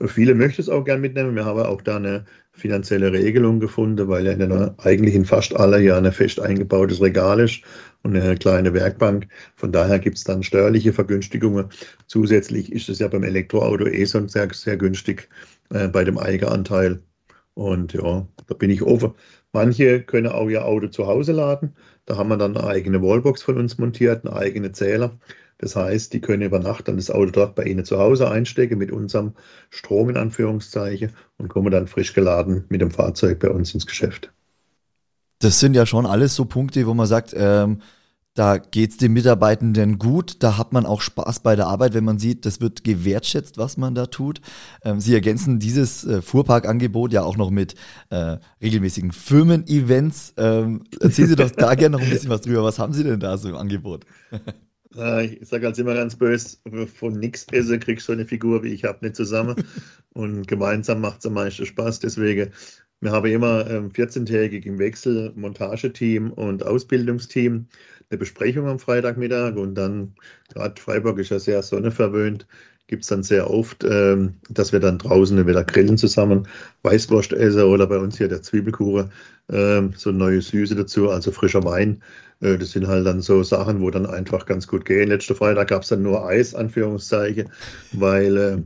Viele 0.06 0.34
möchten 0.34 0.62
es 0.62 0.70
auch 0.70 0.84
gern 0.84 1.02
mitnehmen. 1.02 1.36
Wir 1.36 1.44
haben 1.44 1.60
auch 1.60 1.82
da 1.82 1.96
eine 1.96 2.24
finanzielle 2.52 3.12
Regelung 3.12 3.60
gefunden, 3.60 4.08
weil 4.08 4.24
ja 4.26 4.32
in 4.32 4.38
der, 4.38 4.74
eigentlich 4.78 5.14
in 5.14 5.26
fast 5.26 5.54
aller 5.54 5.78
ja 5.78 5.98
ein 5.98 6.12
fest 6.12 6.40
eingebautes 6.40 7.02
Regal 7.02 7.40
ist 7.40 7.60
und 8.02 8.16
eine 8.16 8.36
kleine 8.36 8.72
Werkbank. 8.72 9.28
Von 9.56 9.70
daher 9.70 9.98
gibt 9.98 10.16
es 10.16 10.24
dann 10.24 10.42
steuerliche 10.42 10.94
Vergünstigungen. 10.94 11.68
Zusätzlich 12.06 12.72
ist 12.72 12.88
es 12.88 12.98
ja 13.00 13.08
beim 13.08 13.22
Elektroauto 13.22 13.86
eh 13.86 14.06
schon 14.06 14.28
sehr, 14.28 14.48
sehr 14.54 14.78
günstig 14.78 15.28
äh, 15.70 15.88
bei 15.88 16.04
dem 16.04 16.16
Eigenanteil. 16.16 17.00
Und 17.52 17.92
ja, 17.92 18.26
da 18.46 18.54
bin 18.54 18.70
ich 18.70 18.80
offen. 18.80 19.12
Manche 19.52 20.02
können 20.02 20.28
auch 20.28 20.48
ihr 20.48 20.64
Auto 20.64 20.88
zu 20.88 21.06
Hause 21.06 21.32
laden. 21.32 21.74
Da 22.06 22.16
haben 22.16 22.28
wir 22.28 22.38
dann 22.38 22.56
eine 22.56 22.66
eigene 22.66 23.02
Wallbox 23.02 23.42
von 23.42 23.58
uns 23.58 23.76
montiert, 23.76 24.24
einen 24.24 24.34
eigenen 24.34 24.72
Zähler. 24.72 25.18
Das 25.60 25.76
heißt, 25.76 26.14
die 26.14 26.22
können 26.22 26.42
über 26.42 26.58
Nacht 26.58 26.88
dann 26.88 26.96
das 26.96 27.10
Auto 27.10 27.32
dort 27.32 27.54
bei 27.54 27.64
Ihnen 27.64 27.84
zu 27.84 27.98
Hause 27.98 28.30
einstecken 28.30 28.78
mit 28.78 28.90
unserem 28.90 29.34
Strom 29.68 30.08
in 30.08 30.16
Anführungszeichen 30.16 31.10
und 31.36 31.48
kommen 31.48 31.70
dann 31.70 31.86
frisch 31.86 32.14
geladen 32.14 32.64
mit 32.70 32.80
dem 32.80 32.90
Fahrzeug 32.90 33.40
bei 33.40 33.50
uns 33.50 33.74
ins 33.74 33.86
Geschäft. 33.86 34.32
Das 35.38 35.60
sind 35.60 35.74
ja 35.74 35.84
schon 35.84 36.06
alles 36.06 36.34
so 36.34 36.46
Punkte, 36.46 36.86
wo 36.86 36.94
man 36.94 37.06
sagt, 37.06 37.34
ähm, 37.36 37.82
da 38.32 38.56
geht 38.56 38.92
es 38.92 38.96
den 38.96 39.12
Mitarbeitenden 39.12 39.98
gut, 39.98 40.42
da 40.42 40.56
hat 40.56 40.72
man 40.72 40.86
auch 40.86 41.02
Spaß 41.02 41.40
bei 41.40 41.56
der 41.56 41.66
Arbeit, 41.66 41.92
wenn 41.92 42.04
man 42.04 42.18
sieht, 42.18 42.46
das 42.46 42.62
wird 42.62 42.82
gewertschätzt, 42.82 43.58
was 43.58 43.76
man 43.76 43.94
da 43.94 44.06
tut. 44.06 44.40
Ähm, 44.82 44.98
Sie 44.98 45.12
ergänzen 45.12 45.58
dieses 45.58 46.06
äh, 46.06 46.22
Fuhrparkangebot 46.22 47.12
ja 47.12 47.22
auch 47.22 47.36
noch 47.36 47.50
mit 47.50 47.74
äh, 48.08 48.38
regelmäßigen 48.62 49.12
Firmen-Events. 49.12 50.34
Ähm, 50.38 50.84
erzählen 51.00 51.28
Sie 51.28 51.36
doch 51.36 51.50
da 51.50 51.74
gerne 51.74 51.98
noch 51.98 52.02
ein 52.02 52.08
bisschen 52.08 52.30
was 52.30 52.40
drüber. 52.40 52.64
Was 52.64 52.78
haben 52.78 52.94
Sie 52.94 53.04
denn 53.04 53.20
da 53.20 53.36
so 53.36 53.50
im 53.50 53.56
Angebot? 53.56 54.06
Ich 54.92 55.48
sage 55.48 55.68
als 55.68 55.78
immer 55.78 55.94
ganz 55.94 56.16
böse, 56.16 56.58
von 56.96 57.12
nichts 57.12 57.46
esse 57.52 57.78
kriegst 57.78 58.08
du 58.08 58.12
eine 58.12 58.26
Figur 58.26 58.64
wie 58.64 58.72
ich 58.72 58.84
habe 58.84 59.04
nicht 59.04 59.16
zusammen. 59.16 59.54
Und 60.12 60.48
gemeinsam 60.48 61.00
macht 61.00 61.20
es 61.20 61.26
am 61.26 61.34
meisten 61.34 61.64
Spaß. 61.64 62.00
Deswegen 62.00 62.52
wir 63.00 63.12
haben 63.12 63.26
immer 63.30 63.68
ähm, 63.70 63.88
14-tägig 63.90 64.66
im 64.66 64.78
Wechsel 64.78 65.32
Montageteam 65.34 66.32
und 66.32 66.66
Ausbildungsteam 66.66 67.66
eine 68.10 68.18
Besprechung 68.18 68.68
am 68.68 68.78
Freitagmittag 68.78 69.56
und 69.56 69.74
dann, 69.74 70.14
gerade 70.52 70.78
Freiburg 70.80 71.18
ist 71.18 71.30
ja 71.30 71.38
sehr 71.38 71.62
sonneverwöhnt, 71.62 72.46
gibt 72.88 73.04
es 73.04 73.08
dann 73.08 73.22
sehr 73.22 73.48
oft, 73.48 73.84
ähm, 73.84 74.34
dass 74.50 74.72
wir 74.72 74.80
dann 74.80 74.98
draußen 74.98 75.46
wieder 75.46 75.64
grillen 75.64 75.96
zusammen, 75.96 76.46
Weißwurst 76.82 77.32
essen 77.32 77.62
oder 77.62 77.86
bei 77.86 77.96
uns 77.96 78.18
hier 78.18 78.28
der 78.28 78.42
Zwiebelkuchen, 78.42 79.10
ähm, 79.50 79.94
so 79.96 80.12
neue 80.12 80.42
Süße 80.42 80.74
dazu, 80.74 81.08
also 81.08 81.30
frischer 81.32 81.64
Wein. 81.64 82.02
Äh, 82.40 82.58
das 82.58 82.72
sind 82.72 82.86
halt 82.88 83.06
dann 83.06 83.20
so 83.20 83.42
Sachen, 83.42 83.80
wo 83.80 83.90
dann 83.90 84.06
einfach 84.06 84.46
ganz 84.46 84.66
gut 84.66 84.84
gehen. 84.84 85.08
Letzte 85.08 85.34
Freitag 85.34 85.68
gab 85.68 85.82
es 85.82 85.88
dann 85.88 86.02
nur 86.02 86.26
Eis, 86.26 86.54
Anführungszeichen, 86.54 87.50
weil 87.92 88.36
äh, 88.36 88.62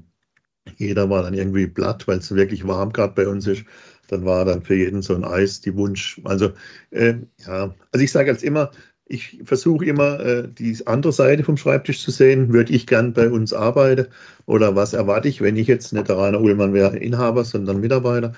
jeder 0.76 1.11
war 1.11 1.23
dann 1.23 1.35
irgendwie 1.35 1.66
platt, 1.66 2.09
weil 2.09 2.19
es 2.19 2.35
wirklich 2.35 2.66
warm 2.66 2.93
gerade 2.93 3.14
bei 3.14 3.28
uns 3.28 3.47
ist 3.47 3.64
dann 4.09 4.25
war 4.25 4.45
dann 4.45 4.62
für 4.62 4.75
jeden 4.75 5.02
so 5.02 5.14
ein 5.14 5.25
Eis 5.25 5.61
die 5.61 5.75
Wunsch. 5.76 6.21
Also 6.25 6.52
äh, 6.90 7.14
ja, 7.47 7.75
also 7.93 8.04
ich 8.04 8.12
sage 8.12 8.31
als 8.31 8.43
immer, 8.43 8.71
ich 9.07 9.40
versuche 9.45 9.85
immer 9.85 10.21
äh, 10.21 10.49
die 10.49 10.78
andere 10.87 11.12
Seite 11.12 11.45
vom 11.45 11.57
Schreibtisch 11.57 12.02
zu 12.02 12.11
sehen. 12.11 12.52
Würde 12.52 12.73
ich 12.73 12.87
gern 12.87 13.12
bei 13.12 13.28
uns 13.31 13.52
arbeiten 13.52 14.09
oder 14.47 14.76
was 14.76 14.93
erwarte 14.95 15.28
ich, 15.28 15.40
wenn 15.40 15.57
ich 15.57 15.66
jetzt 15.69 15.93
nicht 15.93 16.09
der 16.09 16.16
Rainer 16.19 16.40
Ullmann 16.40 16.75
wäre, 16.75 16.97
Inhaber, 16.99 17.45
sondern 17.45 17.81
Mitarbeiter. 17.81 18.33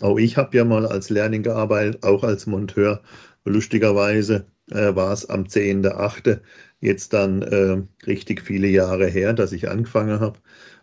Auch 0.00 0.18
ich 0.18 0.36
habe 0.36 0.56
ja 0.56 0.64
mal 0.64 0.86
als 0.86 1.10
Lehrling 1.10 1.42
gearbeitet, 1.42 2.02
auch 2.04 2.22
als 2.22 2.46
Monteur. 2.46 3.02
Lustigerweise 3.44 4.46
äh, 4.70 4.94
war 4.94 5.12
es 5.12 5.28
am 5.28 5.44
10.8. 5.44 6.40
jetzt 6.80 7.12
dann 7.12 7.42
äh, 7.42 7.82
richtig 8.06 8.42
viele 8.42 8.68
Jahre 8.68 9.06
her, 9.06 9.32
dass 9.32 9.52
ich 9.52 9.68
angefangen 9.68 10.20
habe. 10.20 10.38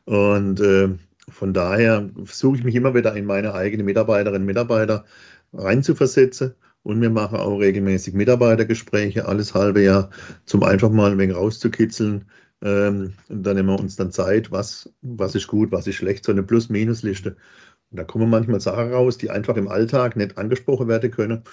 Und 0.05 0.59
äh, 0.59 0.89
von 1.29 1.53
daher 1.53 2.09
versuche 2.23 2.57
ich 2.57 2.63
mich 2.63 2.75
immer 2.75 2.93
wieder 2.95 3.15
in 3.15 3.25
meine 3.25 3.53
eigenen 3.53 3.85
Mitarbeiterinnen 3.85 4.41
und 4.41 4.47
Mitarbeiter 4.47 5.05
reinzuversetzen. 5.53 6.55
Und 6.83 7.01
wir 7.01 7.09
machen 7.09 7.37
auch 7.37 7.57
regelmäßig 7.57 8.13
Mitarbeitergespräche, 8.13 9.27
alles 9.27 9.53
halbe 9.53 9.83
Jahr, 9.83 10.09
zum 10.45 10.63
einfach 10.63 10.89
mal 10.89 11.11
ein 11.11 11.17
wenig 11.17 11.35
rauszukitzeln. 11.35 12.25
Ähm, 12.61 13.13
und 13.27 13.43
dann 13.43 13.57
nehmen 13.57 13.69
wir 13.69 13.79
uns 13.79 13.97
dann 13.97 14.11
Zeit, 14.11 14.51
was, 14.51 14.89
was 15.01 15.35
ist 15.35 15.47
gut, 15.47 15.71
was 15.71 15.87
ist 15.87 15.95
schlecht, 15.95 16.25
so 16.25 16.31
eine 16.31 16.43
Plus-Minus-Liste. 16.43 17.35
Da 17.91 18.03
kommen 18.03 18.29
manchmal 18.29 18.59
Sachen 18.59 18.91
raus, 18.91 19.17
die 19.17 19.29
einfach 19.29 19.55
im 19.55 19.69
Alltag 19.69 20.17
nicht 20.17 20.37
angesprochen 20.37 20.87
werden 20.89 21.09
können. 21.09 21.43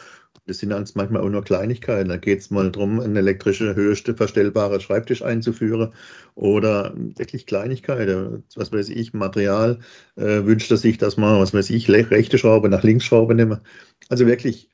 Das 0.46 0.58
sind 0.58 0.70
dann 0.70 0.84
manchmal 0.94 1.22
auch 1.22 1.28
nur 1.28 1.44
Kleinigkeiten. 1.44 2.08
Da 2.08 2.16
geht 2.16 2.40
es 2.40 2.50
mal 2.50 2.70
darum, 2.70 3.00
einen 3.00 3.16
elektrische, 3.16 3.74
höchste 3.76 4.14
verstellbare 4.14 4.80
Schreibtisch 4.80 5.22
einzuführen 5.22 5.94
oder 6.34 6.92
wirklich 6.96 7.46
Kleinigkeiten. 7.46 8.44
Was 8.56 8.72
weiß 8.72 8.88
ich, 8.90 9.14
Material 9.14 9.78
äh, 10.16 10.44
wünscht 10.44 10.70
er 10.70 10.76
sich, 10.76 10.98
dass 10.98 11.16
man, 11.16 11.40
was 11.40 11.54
weiß 11.54 11.70
ich, 11.70 11.88
rechte 11.88 12.36
Schraube 12.38 12.68
nach 12.68 12.82
links 12.82 13.04
Schraube 13.04 13.34
nehmen. 13.34 13.60
Also 14.08 14.26
wirklich 14.26 14.70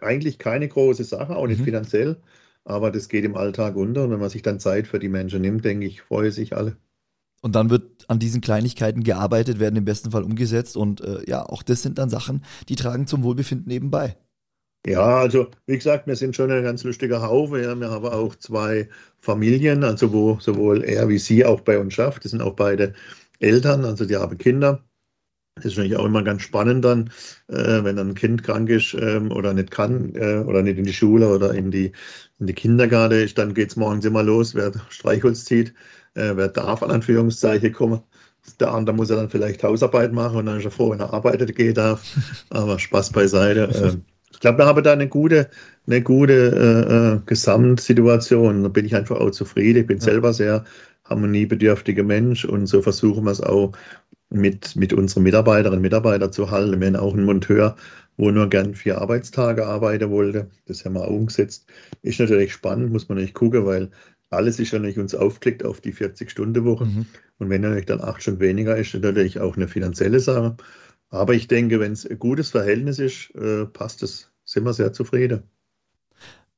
eigentlich 0.00 0.38
keine 0.38 0.68
große 0.68 1.04
Sache, 1.04 1.36
auch 1.36 1.46
nicht 1.46 1.60
mhm. 1.60 1.64
finanziell, 1.64 2.22
aber 2.64 2.90
das 2.90 3.08
geht 3.08 3.24
im 3.24 3.36
Alltag 3.36 3.76
unter. 3.76 4.04
Und 4.04 4.10
wenn 4.10 4.20
man 4.20 4.30
sich 4.30 4.42
dann 4.42 4.60
Zeit 4.60 4.86
für 4.88 4.98
die 4.98 5.08
Menschen 5.08 5.42
nimmt, 5.42 5.64
denke 5.64 5.86
ich, 5.86 6.02
freue 6.02 6.32
sich 6.32 6.56
alle. 6.56 6.76
Und 7.46 7.54
dann 7.54 7.70
wird 7.70 8.06
an 8.08 8.18
diesen 8.18 8.40
Kleinigkeiten 8.40 9.04
gearbeitet, 9.04 9.60
werden 9.60 9.76
im 9.76 9.84
besten 9.84 10.10
Fall 10.10 10.24
umgesetzt 10.24 10.76
und 10.76 11.00
äh, 11.00 11.22
ja, 11.30 11.46
auch 11.46 11.62
das 11.62 11.80
sind 11.80 11.96
dann 11.96 12.10
Sachen, 12.10 12.42
die 12.68 12.74
tragen 12.74 13.06
zum 13.06 13.22
Wohlbefinden 13.22 13.68
nebenbei. 13.68 14.16
Ja, 14.84 15.18
also 15.18 15.46
wie 15.66 15.76
gesagt, 15.76 16.08
wir 16.08 16.16
sind 16.16 16.34
schon 16.34 16.50
ein 16.50 16.64
ganz 16.64 16.82
lustiger 16.82 17.22
Haufe. 17.22 17.62
Ja. 17.62 17.76
Wir 17.76 17.88
haben 17.88 18.04
auch 18.04 18.34
zwei 18.34 18.88
Familien, 19.20 19.84
also 19.84 20.12
wo 20.12 20.40
sowohl 20.40 20.82
er 20.82 21.08
wie 21.08 21.18
sie 21.18 21.44
auch 21.44 21.60
bei 21.60 21.78
uns 21.78 21.94
schafft. 21.94 22.24
Das 22.24 22.32
sind 22.32 22.42
auch 22.42 22.54
beide 22.56 22.94
Eltern, 23.38 23.84
also 23.84 24.06
die 24.06 24.16
haben 24.16 24.38
Kinder. 24.38 24.82
Das 25.56 25.64
ist 25.64 25.78
natürlich 25.78 25.96
auch 25.96 26.04
immer 26.04 26.22
ganz 26.22 26.42
spannend 26.42 26.84
dann, 26.84 27.10
äh, 27.48 27.82
wenn 27.82 27.96
dann 27.96 28.10
ein 28.10 28.14
Kind 28.14 28.42
krank 28.42 28.68
ist 28.68 28.92
ähm, 28.92 29.32
oder 29.32 29.54
nicht 29.54 29.70
kann 29.70 30.14
äh, 30.14 30.44
oder 30.46 30.62
nicht 30.62 30.76
in 30.76 30.84
die 30.84 30.92
Schule 30.92 31.28
oder 31.28 31.54
in 31.54 31.70
die, 31.70 31.92
in 32.38 32.46
die 32.46 32.52
Kindergarten 32.52 33.14
ist, 33.14 33.38
dann 33.38 33.54
geht 33.54 33.70
es 33.70 33.76
morgens 33.76 34.04
immer 34.04 34.22
los, 34.22 34.54
wer 34.54 34.72
Streichholz 34.90 35.46
zieht, 35.46 35.72
äh, 36.12 36.32
wer 36.34 36.48
darf 36.48 36.82
an 36.82 36.90
Anführungszeichen 36.90 37.72
kommen. 37.72 38.02
Der 38.60 38.70
andere 38.70 38.94
muss 38.94 39.08
er 39.08 39.16
dann 39.16 39.30
vielleicht 39.30 39.64
Hausarbeit 39.64 40.12
machen 40.12 40.36
und 40.36 40.46
dann 40.46 40.58
ist 40.58 40.66
er 40.66 40.70
froh, 40.70 40.90
wenn 40.90 41.00
er 41.00 41.14
arbeitet 41.14 41.56
gehen 41.56 41.74
darf. 41.74 42.02
Aber 42.50 42.78
Spaß 42.78 43.12
beiseite. 43.12 43.70
Ähm, 43.74 44.02
ich 44.30 44.40
glaube, 44.40 44.58
wir 44.58 44.66
haben 44.66 44.82
da 44.82 44.92
eine 44.92 45.08
gute, 45.08 45.48
eine 45.86 46.02
gute 46.02 46.34
äh, 46.34 47.14
äh, 47.14 47.20
Gesamtsituation. 47.24 48.62
Da 48.62 48.68
bin 48.68 48.84
ich 48.84 48.94
einfach 48.94 49.16
auch 49.16 49.30
zufrieden. 49.30 49.80
Ich 49.80 49.86
bin 49.86 49.98
ja. 49.98 50.04
selber 50.04 50.34
sehr 50.34 50.64
harmoniebedürftiger 51.08 52.02
Mensch 52.02 52.44
und 52.44 52.66
so 52.66 52.82
versuchen 52.82 53.24
wir 53.24 53.30
es 53.30 53.40
auch 53.40 53.72
mit, 54.30 54.76
mit 54.76 54.92
unseren 54.92 55.22
Mitarbeiterinnen 55.22 55.78
und 55.78 55.82
Mitarbeitern 55.82 56.32
zu 56.32 56.50
halten. 56.50 56.80
Wir 56.80 56.86
haben 56.88 56.96
auch 56.96 57.14
einen 57.14 57.24
Monteur, 57.24 57.76
wo 58.16 58.30
nur 58.30 58.48
gern 58.48 58.74
vier 58.74 58.98
Arbeitstage 59.00 59.66
arbeiten 59.66 60.10
wollte. 60.10 60.50
Das 60.66 60.84
haben 60.84 60.94
wir 60.94 61.04
auch 61.04 61.10
umgesetzt. 61.10 61.66
Ist 62.02 62.20
natürlich 62.20 62.52
spannend, 62.52 62.92
muss 62.92 63.08
man 63.08 63.18
nicht 63.18 63.34
gucken, 63.34 63.66
weil 63.66 63.90
alles 64.30 64.58
ist 64.58 64.72
ja 64.72 64.78
nicht 64.78 64.98
uns 64.98 65.14
aufgelegt 65.14 65.64
auf 65.64 65.80
die 65.80 65.94
40-Stunden-Woche. 65.94 66.86
Mhm. 66.86 67.06
Und 67.38 67.50
wenn 67.50 67.60
natürlich 67.60 67.86
dann 67.86 68.00
acht 68.00 68.22
Stunden 68.22 68.40
weniger 68.40 68.76
ist, 68.76 68.94
ist 68.94 69.02
natürlich 69.02 69.40
auch 69.40 69.56
eine 69.56 69.68
finanzielle 69.68 70.20
Sache. 70.20 70.56
Aber 71.10 71.34
ich 71.34 71.46
denke, 71.46 71.78
wenn 71.78 71.92
es 71.92 72.06
ein 72.06 72.18
gutes 72.18 72.50
Verhältnis 72.50 72.98
ist, 72.98 73.34
äh, 73.36 73.66
passt 73.66 74.02
es, 74.02 74.32
sind 74.44 74.64
wir 74.64 74.72
sehr 74.72 74.92
zufrieden. 74.92 75.44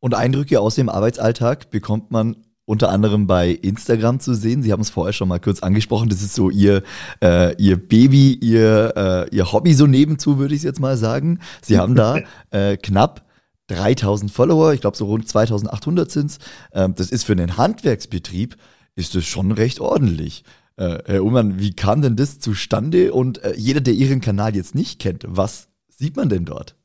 Und 0.01 0.15
Eindrücke 0.15 0.61
aus 0.61 0.77
dem 0.77 0.89
Arbeitsalltag 0.89 1.71
bekommt 1.71 2.11
man 2.11 2.37
unter 2.69 2.91
anderem 2.91 3.27
bei 3.27 3.51
Instagram 3.51 4.21
zu 4.21 4.35
sehen. 4.35 4.63
Sie 4.63 4.73
haben 4.73 4.83
es 4.83 4.91
vorher 4.91 5.15
schon 5.15 5.29
mal 5.29 5.41
kurz 5.41 5.61
angesprochen. 5.61 6.11
Das 6.11 6.21
ist 6.21 6.35
so 6.35 6.51
Ihr, 6.51 6.83
äh, 7.23 7.57
Ihr 7.57 7.79
Baby, 7.79 8.35
Ihr, 8.35 8.93
äh, 8.95 9.35
Ihr 9.35 9.51
Hobby 9.53 9.73
so 9.73 9.87
nebenzu, 9.87 10.39
würde 10.39 10.55
ich 10.55 10.65
jetzt 10.65 10.79
mal 10.79 10.99
sagen. 10.99 11.41
Sie 11.63 11.79
haben 11.79 11.95
da 11.95 12.19
äh, 12.51 12.77
knapp 12.77 13.25
3000 13.69 14.31
Follower, 14.31 14.75
ich 14.75 14.83
glaube 14.83 14.99
so 14.99 15.07
rund 15.07 15.27
2800 15.27 16.11
sind 16.11 16.31
es. 16.31 16.39
Ähm, 16.73 16.95
das 16.95 17.11
ist 17.11 17.25
für 17.25 17.33
einen 17.33 17.57
Handwerksbetrieb, 17.57 18.57
ist 18.97 19.15
das 19.15 19.25
schon 19.25 19.51
recht 19.51 19.81
ordentlich. 19.81 20.45
Äh, 20.77 20.99
Herr 21.07 21.25
Ullmann, 21.25 21.59
wie 21.59 21.73
kam 21.73 22.03
denn 22.03 22.17
das 22.17 22.39
zustande? 22.39 23.15
Und 23.15 23.43
äh, 23.45 23.55
jeder, 23.57 23.81
der 23.81 23.95
Ihren 23.95 24.21
Kanal 24.21 24.55
jetzt 24.55 24.75
nicht 24.75 25.01
kennt, 25.01 25.25
was 25.27 25.69
sieht 25.89 26.17
man 26.17 26.29
denn 26.29 26.45
dort? 26.45 26.78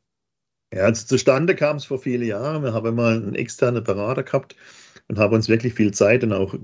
Ja, 0.73 0.85
also 0.85 1.05
zustande 1.05 1.55
kam 1.55 1.77
es 1.77 1.85
vor 1.85 1.99
vielen 1.99 2.27
Jahren. 2.27 2.63
Wir 2.63 2.73
haben 2.73 2.95
mal 2.95 3.15
einen 3.15 3.35
externen 3.35 3.83
Berater 3.83 4.23
gehabt, 4.23 4.55
und 5.07 5.19
habe 5.19 5.35
uns 5.35 5.49
wirklich 5.49 5.73
viel 5.73 5.91
Zeit 5.91 6.23
und 6.23 6.33
auch 6.33 6.55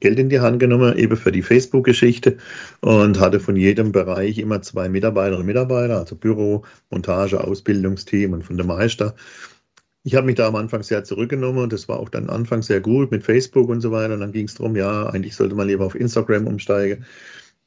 Geld 0.00 0.18
in 0.18 0.28
die 0.28 0.40
Hand 0.40 0.60
genommen, 0.60 0.96
eben 0.96 1.16
für 1.16 1.32
die 1.32 1.42
Facebook-Geschichte 1.42 2.36
und 2.80 3.20
hatte 3.20 3.40
von 3.40 3.56
jedem 3.56 3.92
Bereich 3.92 4.38
immer 4.38 4.62
zwei 4.62 4.88
Mitarbeiterinnen 4.88 5.40
und 5.40 5.46
Mitarbeiter, 5.46 5.98
also 5.98 6.16
Büro, 6.16 6.64
Montage, 6.90 7.42
Ausbildungsteam 7.42 8.32
und 8.32 8.42
von 8.42 8.56
der 8.56 8.66
Meister. 8.66 9.14
Ich 10.02 10.14
habe 10.14 10.26
mich 10.26 10.36
da 10.36 10.46
am 10.46 10.56
Anfang 10.56 10.82
sehr 10.82 11.04
zurückgenommen 11.04 11.58
und 11.58 11.72
das 11.72 11.88
war 11.88 11.98
auch 11.98 12.08
dann 12.08 12.30
Anfang 12.30 12.62
sehr 12.62 12.80
gut 12.80 13.10
mit 13.10 13.24
Facebook 13.24 13.68
und 13.68 13.80
so 13.80 13.90
weiter. 13.90 14.14
Und 14.14 14.20
dann 14.20 14.32
ging 14.32 14.46
es 14.46 14.54
darum, 14.54 14.76
ja, 14.76 15.06
eigentlich 15.06 15.34
sollte 15.34 15.56
man 15.56 15.66
lieber 15.66 15.84
auf 15.84 15.96
Instagram 15.96 16.46
umsteigen. 16.46 17.04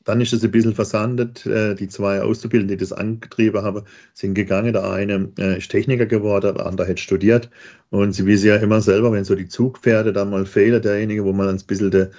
Dann 0.09 0.21
ist 0.21 0.33
es 0.33 0.43
ein 0.43 0.49
bisschen 0.49 0.73
versandet. 0.73 1.45
Äh, 1.45 1.75
die 1.75 1.87
zwei 1.87 2.23
Auszubildenden, 2.23 2.79
die 2.79 2.81
das 2.81 2.93
angetrieben 2.93 3.61
haben, 3.61 3.83
sind 4.15 4.33
gegangen. 4.33 4.73
Der 4.73 4.89
eine 4.89 5.31
äh, 5.37 5.59
ist 5.59 5.69
Techniker 5.69 6.07
geworden, 6.07 6.55
der 6.55 6.65
andere 6.65 6.87
hat 6.87 6.99
studiert. 6.99 7.51
Und 7.91 8.13
Sie 8.13 8.25
wissen 8.25 8.47
ja 8.47 8.55
immer 8.55 8.81
selber, 8.81 9.11
wenn 9.11 9.23
so 9.23 9.35
die 9.35 9.47
Zugpferde 9.47 10.11
dann 10.11 10.31
mal 10.31 10.47
fehlen, 10.47 10.81
derjenige, 10.81 11.25
wo 11.25 11.31
man 11.31 11.47
ein 11.49 11.61
bisschen 11.67 11.91
der, 11.91 12.09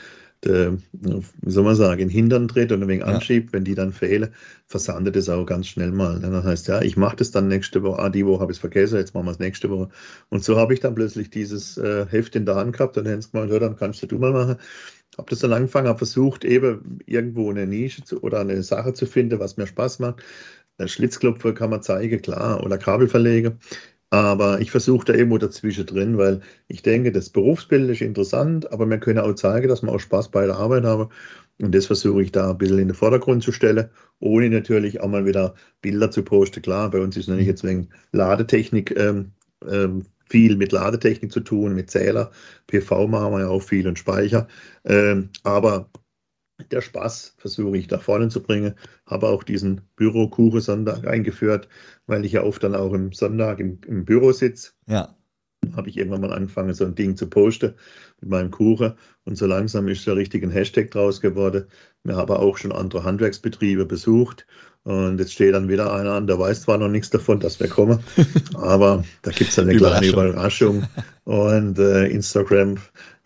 der, 0.44 0.78
wie 0.92 1.50
soll 1.50 1.64
man 1.64 1.76
sagen, 1.76 2.08
Hintern 2.08 2.48
tritt 2.48 2.72
und 2.72 2.82
ein 2.82 2.88
wenig 2.88 3.06
ja. 3.06 3.12
anschiebt, 3.12 3.52
wenn 3.52 3.64
die 3.64 3.74
dann 3.74 3.92
fehlen, 3.92 4.30
versandet 4.66 5.16
es 5.16 5.28
auch 5.28 5.44
ganz 5.44 5.68
schnell 5.68 5.92
mal. 5.92 6.18
Dann 6.20 6.42
heißt 6.42 6.68
ja, 6.68 6.80
ich 6.82 6.96
mache 6.96 7.16
das 7.16 7.30
dann 7.30 7.48
nächste 7.48 7.82
Woche, 7.82 7.98
ah, 8.00 8.08
die 8.08 8.26
Woche 8.26 8.40
habe 8.40 8.52
ich 8.52 8.56
es 8.56 8.60
vergessen, 8.60 8.98
jetzt 8.98 9.14
machen 9.14 9.26
wir 9.26 9.32
es 9.32 9.38
nächste 9.38 9.68
Woche. 9.70 9.90
Und 10.30 10.42
so 10.42 10.56
habe 10.56 10.72
ich 10.74 10.80
dann 10.80 10.94
plötzlich 10.94 11.30
dieses 11.30 11.76
äh, 11.76 12.06
Heft 12.06 12.36
in 12.36 12.46
der 12.46 12.56
Hand 12.56 12.76
gehabt 12.76 12.96
und 12.96 13.04
dann 13.04 13.20
gemeint, 13.20 13.52
ja, 13.52 13.58
dann 13.58 13.76
kannst 13.76 14.10
du 14.10 14.18
mal 14.18 14.32
machen 14.32 14.56
habe 15.18 15.30
das 15.30 15.40
dann 15.40 15.52
angefangen, 15.52 15.88
habe 15.88 15.98
versucht, 15.98 16.44
eben 16.44 17.00
irgendwo 17.06 17.50
eine 17.50 17.66
Nische 17.66 18.04
zu, 18.04 18.22
oder 18.22 18.40
eine 18.40 18.62
Sache 18.62 18.94
zu 18.94 19.06
finden, 19.06 19.38
was 19.40 19.56
mir 19.56 19.66
Spaß 19.66 19.98
macht. 19.98 20.22
Schlitzklopfer 20.86 21.52
kann 21.52 21.70
man 21.70 21.82
zeigen, 21.82 22.22
klar, 22.22 22.64
oder 22.64 22.78
Kabelverlege. 22.78 23.58
Aber 24.10 24.60
ich 24.60 24.70
versuche 24.72 25.06
da 25.06 25.14
irgendwo 25.14 25.38
dazwischen 25.38 25.86
drin, 25.86 26.18
weil 26.18 26.40
ich 26.66 26.82
denke, 26.82 27.12
das 27.12 27.30
Berufsbild 27.30 27.88
ist 27.90 28.00
interessant, 28.00 28.72
aber 28.72 28.86
wir 28.86 28.98
können 28.98 29.20
auch 29.20 29.34
zeigen, 29.34 29.68
dass 29.68 29.82
wir 29.82 29.92
auch 29.92 30.00
Spaß 30.00 30.30
bei 30.30 30.46
der 30.46 30.56
Arbeit 30.56 30.84
haben. 30.84 31.08
Und 31.60 31.74
das 31.74 31.86
versuche 31.86 32.22
ich 32.22 32.32
da 32.32 32.50
ein 32.50 32.58
bisschen 32.58 32.78
in 32.80 32.88
den 32.88 32.94
Vordergrund 32.94 33.42
zu 33.44 33.52
stellen, 33.52 33.88
ohne 34.18 34.50
natürlich 34.50 35.00
auch 35.00 35.08
mal 35.08 35.26
wieder 35.26 35.54
Bilder 35.82 36.10
zu 36.10 36.22
posten. 36.24 36.62
Klar, 36.62 36.90
bei 36.90 37.00
uns 37.00 37.16
ist 37.16 37.28
natürlich 37.28 37.48
jetzt 37.48 37.64
wegen 37.64 37.88
Ladetechnik 38.12 38.96
ähm, 38.98 39.32
ähm, 39.68 40.04
viel 40.28 40.56
mit 40.56 40.72
Ladetechnik 40.72 41.30
zu 41.32 41.40
tun, 41.40 41.74
mit 41.74 41.90
Zähler. 41.90 42.30
PV 42.68 43.08
machen 43.08 43.32
wir 43.32 43.40
ja 43.40 43.48
auch 43.48 43.62
viel 43.62 43.86
und 43.86 43.98
Speicher. 43.98 44.48
Ähm, 44.84 45.30
aber 45.42 45.90
der 46.70 46.80
Spaß 46.80 47.34
versuche 47.38 47.76
ich 47.76 47.86
da 47.88 47.98
vorne 47.98 48.28
zu 48.28 48.42
bringen. 48.42 48.74
Habe 49.06 49.28
auch 49.28 49.42
diesen 49.42 49.82
Bürokuche-Sonntag 49.96 51.06
eingeführt, 51.06 51.68
weil 52.06 52.24
ich 52.24 52.32
ja 52.32 52.42
oft 52.42 52.62
dann 52.62 52.74
auch 52.74 52.92
im 52.92 53.12
Sonntag 53.12 53.60
im, 53.60 53.78
im 53.86 54.04
Büro 54.04 54.32
sitze. 54.32 54.72
Ja. 54.86 55.14
Habe 55.76 55.90
ich 55.90 55.98
irgendwann 55.98 56.22
mal 56.22 56.32
angefangen, 56.32 56.72
so 56.72 56.84
ein 56.84 56.94
Ding 56.94 57.16
zu 57.16 57.28
posten 57.28 57.74
mit 58.20 58.30
meinem 58.30 58.50
Kuchen. 58.50 58.94
Und 59.24 59.36
so 59.36 59.46
langsam 59.46 59.88
ist 59.88 60.06
da 60.06 60.14
richtig 60.14 60.42
ein 60.42 60.50
Hashtag 60.50 60.90
draus 60.90 61.20
geworden. 61.20 61.66
Wir 62.02 62.16
haben 62.16 62.34
auch 62.34 62.56
schon 62.56 62.72
andere 62.72 63.04
Handwerksbetriebe 63.04 63.84
besucht 63.84 64.46
und 64.82 65.18
jetzt 65.18 65.34
steht 65.34 65.54
dann 65.54 65.68
wieder 65.68 65.92
einer 65.92 66.12
an, 66.12 66.26
der 66.26 66.38
weiß 66.38 66.62
zwar 66.62 66.78
noch 66.78 66.88
nichts 66.88 67.10
davon, 67.10 67.38
dass 67.38 67.60
wir 67.60 67.68
kommen, 67.68 68.00
aber 68.54 69.04
da 69.20 69.30
gibt 69.30 69.50
es 69.50 69.58
eine 69.58 69.76
kleine 69.76 70.06
Überraschung. 70.06 70.84
Und 71.24 71.78
äh, 71.78 72.06
Instagram 72.06 72.78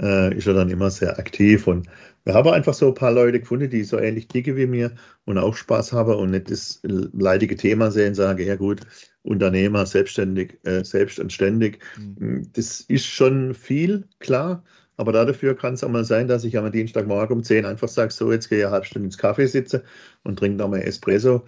äh, 0.03 0.37
ist 0.37 0.47
ja 0.47 0.53
dann 0.53 0.68
immer 0.70 0.90
sehr 0.90 1.16
aktiv. 1.18 1.68
Und 1.68 1.87
wir 2.24 2.34
haben 2.34 2.48
einfach 2.50 2.74
so 2.74 2.88
ein 2.88 2.94
paar 2.94 3.12
Leute 3.12 3.40
gefunden, 3.40 3.70
die 3.70 3.84
so 3.84 3.98
ähnlich 3.98 4.28
dicke 4.28 4.56
wie 4.56 4.66
mir 4.66 4.92
und 5.26 5.38
auch 5.38 5.54
Spaß 5.54 5.92
haben 5.92 6.14
und 6.14 6.30
nicht 6.30 6.50
das 6.50 6.80
leidige 6.82 7.56
Thema 7.56 7.90
sehen, 7.90 8.14
sage, 8.14 8.44
ja 8.44 8.56
gut, 8.56 8.80
Unternehmer, 9.22 9.87
selbstständig, 9.87 10.58
äh, 10.64 10.84
selbst 10.84 11.18
und 11.18 11.32
ständig. 11.32 11.80
Mhm. 11.98 12.48
Das 12.54 12.80
ist 12.80 13.06
schon 13.06 13.54
viel, 13.54 14.04
klar. 14.20 14.64
Aber 14.96 15.12
dafür 15.12 15.56
kann 15.56 15.74
es 15.74 15.82
auch 15.82 15.88
mal 15.88 16.04
sein, 16.04 16.28
dass 16.28 16.44
ich 16.44 16.56
am 16.56 16.70
Dienstagmorgen 16.70 17.38
um 17.38 17.42
10 17.42 17.64
einfach 17.64 17.88
sage, 17.88 18.12
so, 18.12 18.30
jetzt 18.30 18.48
gehe 18.48 18.58
ich 18.58 18.64
eine 18.64 18.72
halbe 18.72 18.87
Stunde 18.87 19.06
ins 19.06 19.18
Kaffee 19.18 19.46
sitze 19.46 19.82
und 20.22 20.38
trinke 20.38 20.58
noch 20.58 20.68
mal 20.68 20.80
Espresso. 20.80 21.44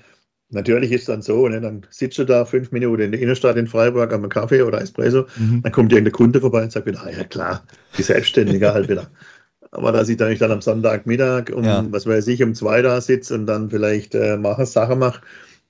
Natürlich 0.50 0.92
ist 0.92 1.02
es 1.02 1.06
dann 1.06 1.22
so, 1.22 1.48
ne, 1.48 1.60
dann 1.60 1.86
sitzt 1.90 2.18
du 2.18 2.24
da 2.24 2.44
fünf 2.44 2.70
Minuten 2.70 3.02
in 3.02 3.12
der 3.12 3.20
Innenstadt 3.20 3.56
in 3.56 3.66
Freiburg 3.66 4.12
am 4.12 4.28
Kaffee 4.28 4.62
oder 4.62 4.80
Espresso, 4.80 5.26
mhm. 5.36 5.62
dann 5.62 5.72
kommt 5.72 5.92
irgendein 5.92 6.12
Kunde 6.12 6.40
vorbei 6.40 6.62
und 6.62 6.70
sagt 6.72 6.86
wieder, 6.86 7.02
ah, 7.02 7.10
ja 7.10 7.24
klar, 7.24 7.64
die 7.98 8.02
Selbstständige 8.02 8.72
halt 8.72 8.88
wieder. 8.88 9.10
Aber 9.70 9.92
dass 9.92 10.08
ich 10.08 10.16
dann, 10.16 10.32
ich 10.32 10.38
dann 10.38 10.52
am 10.52 10.60
Sonntagmittag 10.62 11.50
um, 11.54 11.64
ja. 11.64 11.84
was 11.90 12.06
weiß 12.06 12.26
ich, 12.28 12.42
um 12.42 12.54
zwei 12.54 12.82
da 12.82 13.00
sitze 13.00 13.34
und 13.34 13.46
dann 13.46 13.70
vielleicht 13.70 14.14
äh, 14.14 14.36
mache, 14.36 14.66
Sache 14.66 14.96
mache, 14.96 15.20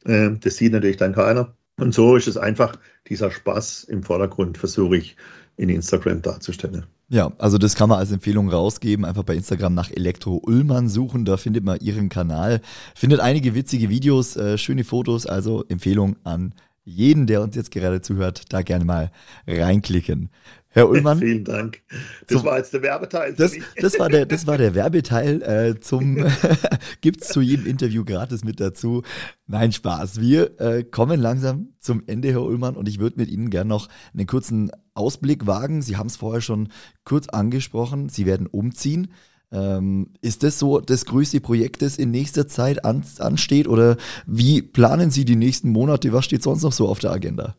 äh, 0.05 0.31
das 0.41 0.57
sieht 0.57 0.73
natürlich 0.73 0.97
dann 0.97 1.15
keiner. 1.15 1.55
Und 1.79 1.95
so 1.95 2.17
ist 2.17 2.29
es 2.29 2.37
einfach 2.37 2.77
dieser 3.09 3.31
Spaß 3.31 3.85
im 3.85 4.03
Vordergrund, 4.03 4.59
versuche 4.59 4.97
ich 4.97 5.17
in 5.57 5.69
Instagram 5.69 6.23
darzustellen. 6.23 6.87
Ja, 7.09 7.33
also 7.39 7.57
das 7.57 7.77
kann 7.77 7.89
man 7.89 7.99
als 7.99 8.11
Empfehlung 8.11 8.49
rausgeben. 8.49 9.05
Einfach 9.05 9.23
bei 9.23 9.37
Instagram 9.37 9.75
nach 9.75 9.91
Elektro 9.91 10.41
Ullmann 10.45 10.89
suchen, 10.89 11.25
da 11.25 11.37
findet 11.37 11.65
man 11.65 11.79
ihren 11.81 12.09
Kanal. 12.09 12.61
Findet 12.95 13.21
einige 13.21 13.55
witzige 13.55 13.89
Videos, 13.89 14.37
äh, 14.37 14.59
schöne 14.59 14.85
Fotos, 14.85 15.27
also 15.27 15.65
Empfehlung 15.69 16.17
an 16.25 16.53
jeden, 16.85 17.27
der 17.27 17.43
uns 17.43 17.57
jetzt 17.57 17.73
gerade 17.73 18.01
zuhört, 18.01 18.45
da 18.53 18.63
gerne 18.63 18.85
mal 18.85 19.11
reinklicken. 19.47 20.31
Herr 20.77 20.91
Ullmann. 20.91 21.19
Vielen 21.21 21.45
Dank. 21.45 21.81
Das 22.29 22.39
zum, 22.39 22.45
war 22.47 22.59
jetzt 22.59 22.75
der 22.75 22.83
Werbeteil. 22.83 23.33
Das, 23.33 23.53
das, 23.81 23.99
war 23.99 24.11
der, 24.11 24.27
das 24.27 24.47
war 24.47 24.59
der 24.59 24.75
Werbeteil. 24.75 25.41
Äh, 25.41 25.81
zum 25.81 26.17
gibt 27.01 27.23
es 27.23 27.29
zu 27.29 27.41
jedem 27.41 27.65
Interview 27.65 28.05
gratis 28.05 28.45
mit 28.45 28.61
dazu. 28.61 29.03
Nein, 29.47 29.73
Spaß. 29.73 30.21
Wir 30.21 30.61
äh, 30.61 30.85
kommen 30.85 31.19
langsam 31.19 31.71
zum 31.81 32.03
Ende, 32.07 32.29
Herr 32.29 32.43
Ullmann, 32.43 32.77
und 32.77 32.89
ich 32.89 33.01
würde 33.01 33.17
mit 33.17 33.31
Ihnen 33.31 33.49
gerne 33.49 33.71
noch 33.71 33.89
einen 34.13 34.27
kurzen 34.27 34.71
Ausblick 34.93 35.47
wagen. 35.47 35.81
Sie 35.81 35.97
haben 35.97 36.09
es 36.09 36.17
vorher 36.17 36.43
schon 36.43 36.69
kurz 37.05 37.27
angesprochen. 37.29 38.11
Sie 38.11 38.27
werden 38.27 38.47
umziehen. 38.47 39.09
Ähm, 39.51 40.11
ist 40.21 40.43
das 40.43 40.59
so 40.59 40.81
das 40.81 41.07
größte 41.07 41.41
Projekt, 41.41 41.81
das 41.81 41.97
in 41.97 42.11
nächster 42.11 42.49
Zeit 42.49 42.85
an, 42.85 43.03
ansteht? 43.19 43.67
Oder 43.67 43.97
wie 44.27 44.61
planen 44.61 45.11
Sie 45.11 45.25
die 45.25 45.37
nächsten 45.37 45.71
Monate? 45.71 46.13
Was 46.13 46.27
steht 46.27 46.43
sonst 46.43 46.65
noch 46.65 46.73
so 46.73 46.87
auf 46.87 46.99
der 46.99 47.13
Agenda? 47.13 47.57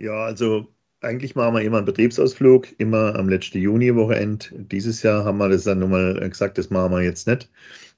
Ja, 0.00 0.24
also 0.24 0.66
eigentlich 1.00 1.34
machen 1.34 1.54
wir 1.54 1.62
immer 1.62 1.78
einen 1.78 1.86
Betriebsausflug, 1.86 2.78
immer 2.78 3.16
am 3.16 3.28
letzten 3.28 3.58
Juni-Wochenende. 3.58 4.46
Dieses 4.52 5.02
Jahr 5.02 5.24
haben 5.24 5.38
wir 5.38 5.48
das 5.48 5.64
dann 5.64 5.78
nochmal 5.78 6.28
gesagt, 6.28 6.58
das 6.58 6.70
machen 6.70 6.92
wir 6.92 7.02
jetzt 7.02 7.26
nicht. 7.26 7.48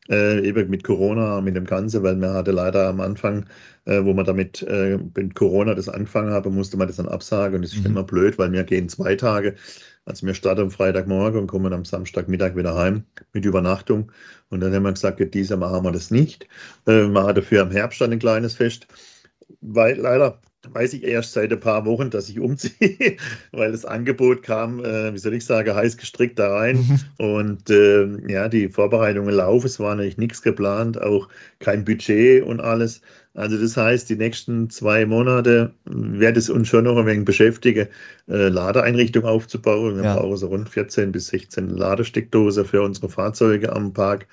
Äh, 0.09 0.47
eben 0.47 0.69
mit 0.69 0.83
Corona, 0.83 1.41
mit 1.41 1.55
dem 1.55 1.65
Ganzen, 1.65 2.03
weil 2.03 2.17
wir 2.17 2.33
hatte 2.33 2.51
leider 2.51 2.89
am 2.89 3.01
Anfang, 3.01 3.47
äh, 3.85 4.03
wo 4.05 4.13
man 4.13 4.25
damit 4.25 4.63
äh, 4.63 4.99
mit 5.15 5.35
Corona 5.35 5.75
das 5.75 5.89
angefangen 5.89 6.33
haben, 6.33 6.55
musste 6.55 6.77
man 6.77 6.89
das 6.89 6.97
dann 6.97 7.09
absagen 7.09 7.57
und 7.57 7.63
das 7.63 7.73
ist 7.73 7.81
mhm. 7.81 7.93
immer 7.93 8.03
blöd, 8.03 8.37
weil 8.37 8.51
wir 8.53 8.65
gehen 8.65 8.89
zwei 8.89 9.15
Tage. 9.15 9.55
Also 10.05 10.27
wir 10.27 10.35
starten 10.35 10.63
am 10.63 10.71
Freitagmorgen 10.73 11.41
und 11.41 11.47
kommen 11.47 11.73
am 11.73 11.85
Samstagmittag 11.85 12.57
wieder 12.57 12.75
heim 12.75 13.05
mit 13.33 13.45
Übernachtung. 13.45 14.11
Und 14.51 14.61
dann 14.61 14.75
haben 14.75 14.83
wir 14.83 14.93
gesagt, 14.93 15.21
dieses 15.35 15.51
Jahr 15.51 15.59
machen 15.61 15.85
wir 15.85 15.93
das 15.93 16.11
nicht. 16.11 16.45
Äh, 16.87 17.03
wir 17.03 17.09
machen 17.09 17.37
dafür 17.37 17.63
im 17.63 17.71
Herbst 17.71 18.01
dann 18.01 18.13
ein 18.13 18.19
kleines 18.19 18.55
Fest, 18.55 18.89
weil 19.61 19.99
leider 19.99 20.41
weiß 20.71 20.95
ich 20.95 21.05
erst 21.05 21.33
seit 21.33 21.53
ein 21.53 21.61
paar 21.61 21.85
Wochen, 21.87 22.11
dass 22.11 22.29
ich 22.29 22.39
umziehe, 22.39 23.17
weil 23.53 23.73
das 23.73 23.85
Angebot 23.85 24.43
kam, 24.43 24.85
äh, 24.85 25.13
wie 25.13 25.19
soll 25.19 25.35
ich 25.35 25.45
sagen, 25.45 25.75
heiß 25.75 25.97
gestrickt 25.97 26.39
da 26.39 26.55
rein. 26.55 26.77
Mhm. 27.19 27.25
Und 27.25 27.71
äh, 27.71 28.07
ja, 28.31 28.49
die 28.49 28.69
Vorbereitungen 28.69 29.35
laufen, 29.35 29.67
es 29.67 29.81
war 29.81 29.95
natürlich 29.95 30.19
nichts 30.19 30.43
geplant, 30.43 31.01
auch 31.01 31.29
kein 31.59 31.85
Budget 31.85 32.45
und 32.45 32.61
alles. 32.61 33.01
Also 33.35 33.57
das 33.57 33.77
heißt, 33.77 34.11
die 34.11 34.17
nächsten 34.17 34.69
zwei 34.69 35.07
Monate 35.07 35.73
wird 35.85 36.37
es 36.37 36.51
uns 36.51 36.69
schon 36.69 36.85
noch 36.85 36.99
ein 36.99 37.07
wenig 37.07 37.25
beschäftigen, 37.25 37.89
äh, 38.29 38.49
Ladeeinrichtungen 38.49 39.29
aufzubauen. 39.29 39.97
Wir 39.97 40.05
ja. 40.05 40.17
brauchen 40.17 40.37
so 40.37 40.49
rund 40.49 40.69
14 40.69 41.13
bis 41.13 41.29
16 41.29 41.71
Ladesteckdose 41.71 42.65
für 42.65 42.83
unsere 42.83 43.09
Fahrzeuge 43.09 43.73
am 43.73 43.93
Park. 43.93 44.27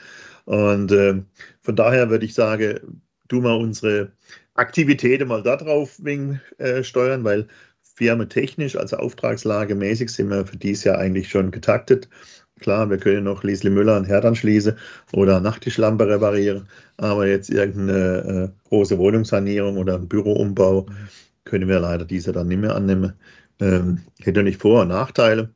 Und 0.45 0.91
äh, 0.91 1.21
von 1.61 1.75
daher 1.75 2.09
würde 2.09 2.25
ich 2.25 2.33
sagen, 2.33 3.01
tun 3.29 3.43
wir 3.43 3.57
unsere 3.57 4.11
Aktivitäten 4.59 5.29
mal 5.29 5.41
darauf 5.41 5.99
äh, 6.05 6.83
steuern, 6.83 7.23
weil 7.23 7.47
firmentechnisch, 7.81 8.75
also 8.75 8.97
auftragslagemäßig, 8.97 10.09
sind 10.09 10.29
wir 10.29 10.45
für 10.45 10.57
dieses 10.57 10.83
Jahr 10.83 10.97
eigentlich 10.97 11.29
schon 11.29 11.51
getaktet. 11.51 12.09
Klar, 12.59 12.89
wir 12.89 12.97
können 12.97 13.23
noch 13.23 13.43
Liesli 13.43 13.69
Müller 13.69 13.95
und 13.97 14.05
Herd 14.05 14.25
anschließen 14.25 14.77
oder 15.13 15.39
Nachttischlampe 15.39 16.07
reparieren, 16.07 16.67
aber 16.97 17.25
jetzt 17.27 17.49
irgendeine 17.49 18.51
äh, 18.53 18.67
große 18.69 18.97
Wohnungssanierung 18.97 19.77
oder 19.77 19.95
ein 19.95 20.09
Büroumbau 20.09 20.87
können 21.45 21.69
wir 21.69 21.79
leider 21.79 22.05
diese 22.05 22.33
dann 22.33 22.49
nicht 22.49 22.59
mehr 22.59 22.75
annehmen. 22.75 23.13
Ähm, 23.61 24.01
hätte 24.21 24.43
nicht 24.43 24.61
Vor- 24.61 24.81
und 24.81 24.89
Nachteile. 24.89 25.53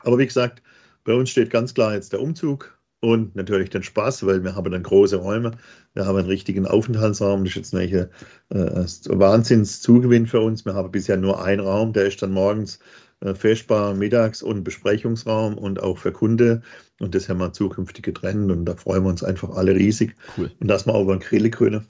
Aber 0.00 0.18
wie 0.18 0.26
gesagt, 0.26 0.62
bei 1.04 1.14
uns 1.14 1.30
steht 1.30 1.50
ganz 1.50 1.74
klar 1.74 1.94
jetzt 1.94 2.12
der 2.12 2.20
Umzug 2.20 2.75
und 3.06 3.36
natürlich 3.36 3.70
den 3.70 3.84
Spaß, 3.84 4.26
weil 4.26 4.42
wir 4.42 4.56
haben 4.56 4.72
dann 4.72 4.82
große 4.82 5.14
Räume, 5.14 5.52
wir 5.94 6.06
haben 6.06 6.18
einen 6.18 6.26
richtigen 6.26 6.66
Aufenthaltsraum, 6.66 7.44
das 7.44 7.54
ist 7.54 7.72
jetzt 7.72 7.74
äh, 7.92 8.08
Wahnsinnszugewinn 8.50 10.26
für 10.26 10.40
uns. 10.40 10.64
Wir 10.64 10.74
haben 10.74 10.90
bisher 10.90 11.16
nur 11.16 11.40
einen 11.40 11.60
Raum, 11.60 11.92
der 11.92 12.06
ist 12.06 12.20
dann 12.20 12.32
morgens 12.32 12.80
äh, 13.20 13.32
festbar, 13.32 13.94
mittags 13.94 14.42
und 14.42 14.64
Besprechungsraum 14.64 15.56
und 15.56 15.80
auch 15.80 15.98
für 15.98 16.10
Kunde. 16.10 16.62
Und 16.98 17.14
das 17.14 17.28
haben 17.28 17.38
wir 17.38 17.52
zukünftig 17.52 18.04
getrennt 18.04 18.50
und 18.50 18.64
da 18.64 18.74
freuen 18.74 19.04
wir 19.04 19.10
uns 19.10 19.22
einfach 19.22 19.50
alle 19.50 19.76
riesig. 19.76 20.16
Cool. 20.36 20.50
Und 20.58 20.66
dass 20.66 20.84
wir 20.84 20.92
auch 20.92 21.02
über 21.02 21.12
einen 21.12 21.20
Grill 21.20 21.48
können. 21.50 21.86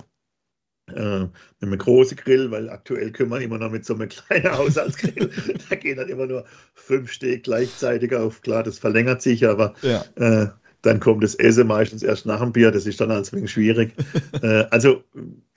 Äh, 0.95 1.21
mit 1.21 1.31
einem 1.63 1.79
großen 1.79 2.19
Grill, 2.19 2.51
weil 2.51 2.69
aktuell 2.69 3.11
können 3.11 3.31
wir 3.31 3.41
immer 3.41 3.57
noch 3.57 3.71
mit 3.71 3.87
so 3.87 3.95
einem 3.95 4.09
kleinen 4.11 4.53
Haushaltsgrill, 4.53 5.31
da 5.71 5.77
gehen 5.77 5.97
dann 5.97 6.11
immer 6.11 6.27
nur 6.27 6.45
fünf 6.75 7.11
Stück 7.11 7.45
gleichzeitig 7.45 8.15
auf. 8.15 8.43
Klar, 8.43 8.63
das 8.63 8.79
verlängert 8.79 9.23
sich, 9.23 9.49
aber 9.49 9.75
ja. 9.81 10.05
äh, 10.17 10.49
dann 10.87 11.01
kommt 11.01 11.23
das 11.25 11.35
Essen 11.35 11.67
meistens 11.67 12.03
erst 12.03 12.27
nach 12.27 12.41
dem 12.41 12.53
Bier, 12.53 12.71
das 12.71 12.87
ist 12.87 13.01
dann 13.01 13.11
ein 13.11 13.25
wenig 13.33 13.51
schwierig. 13.51 13.93
äh, 14.43 14.65
also 14.71 15.03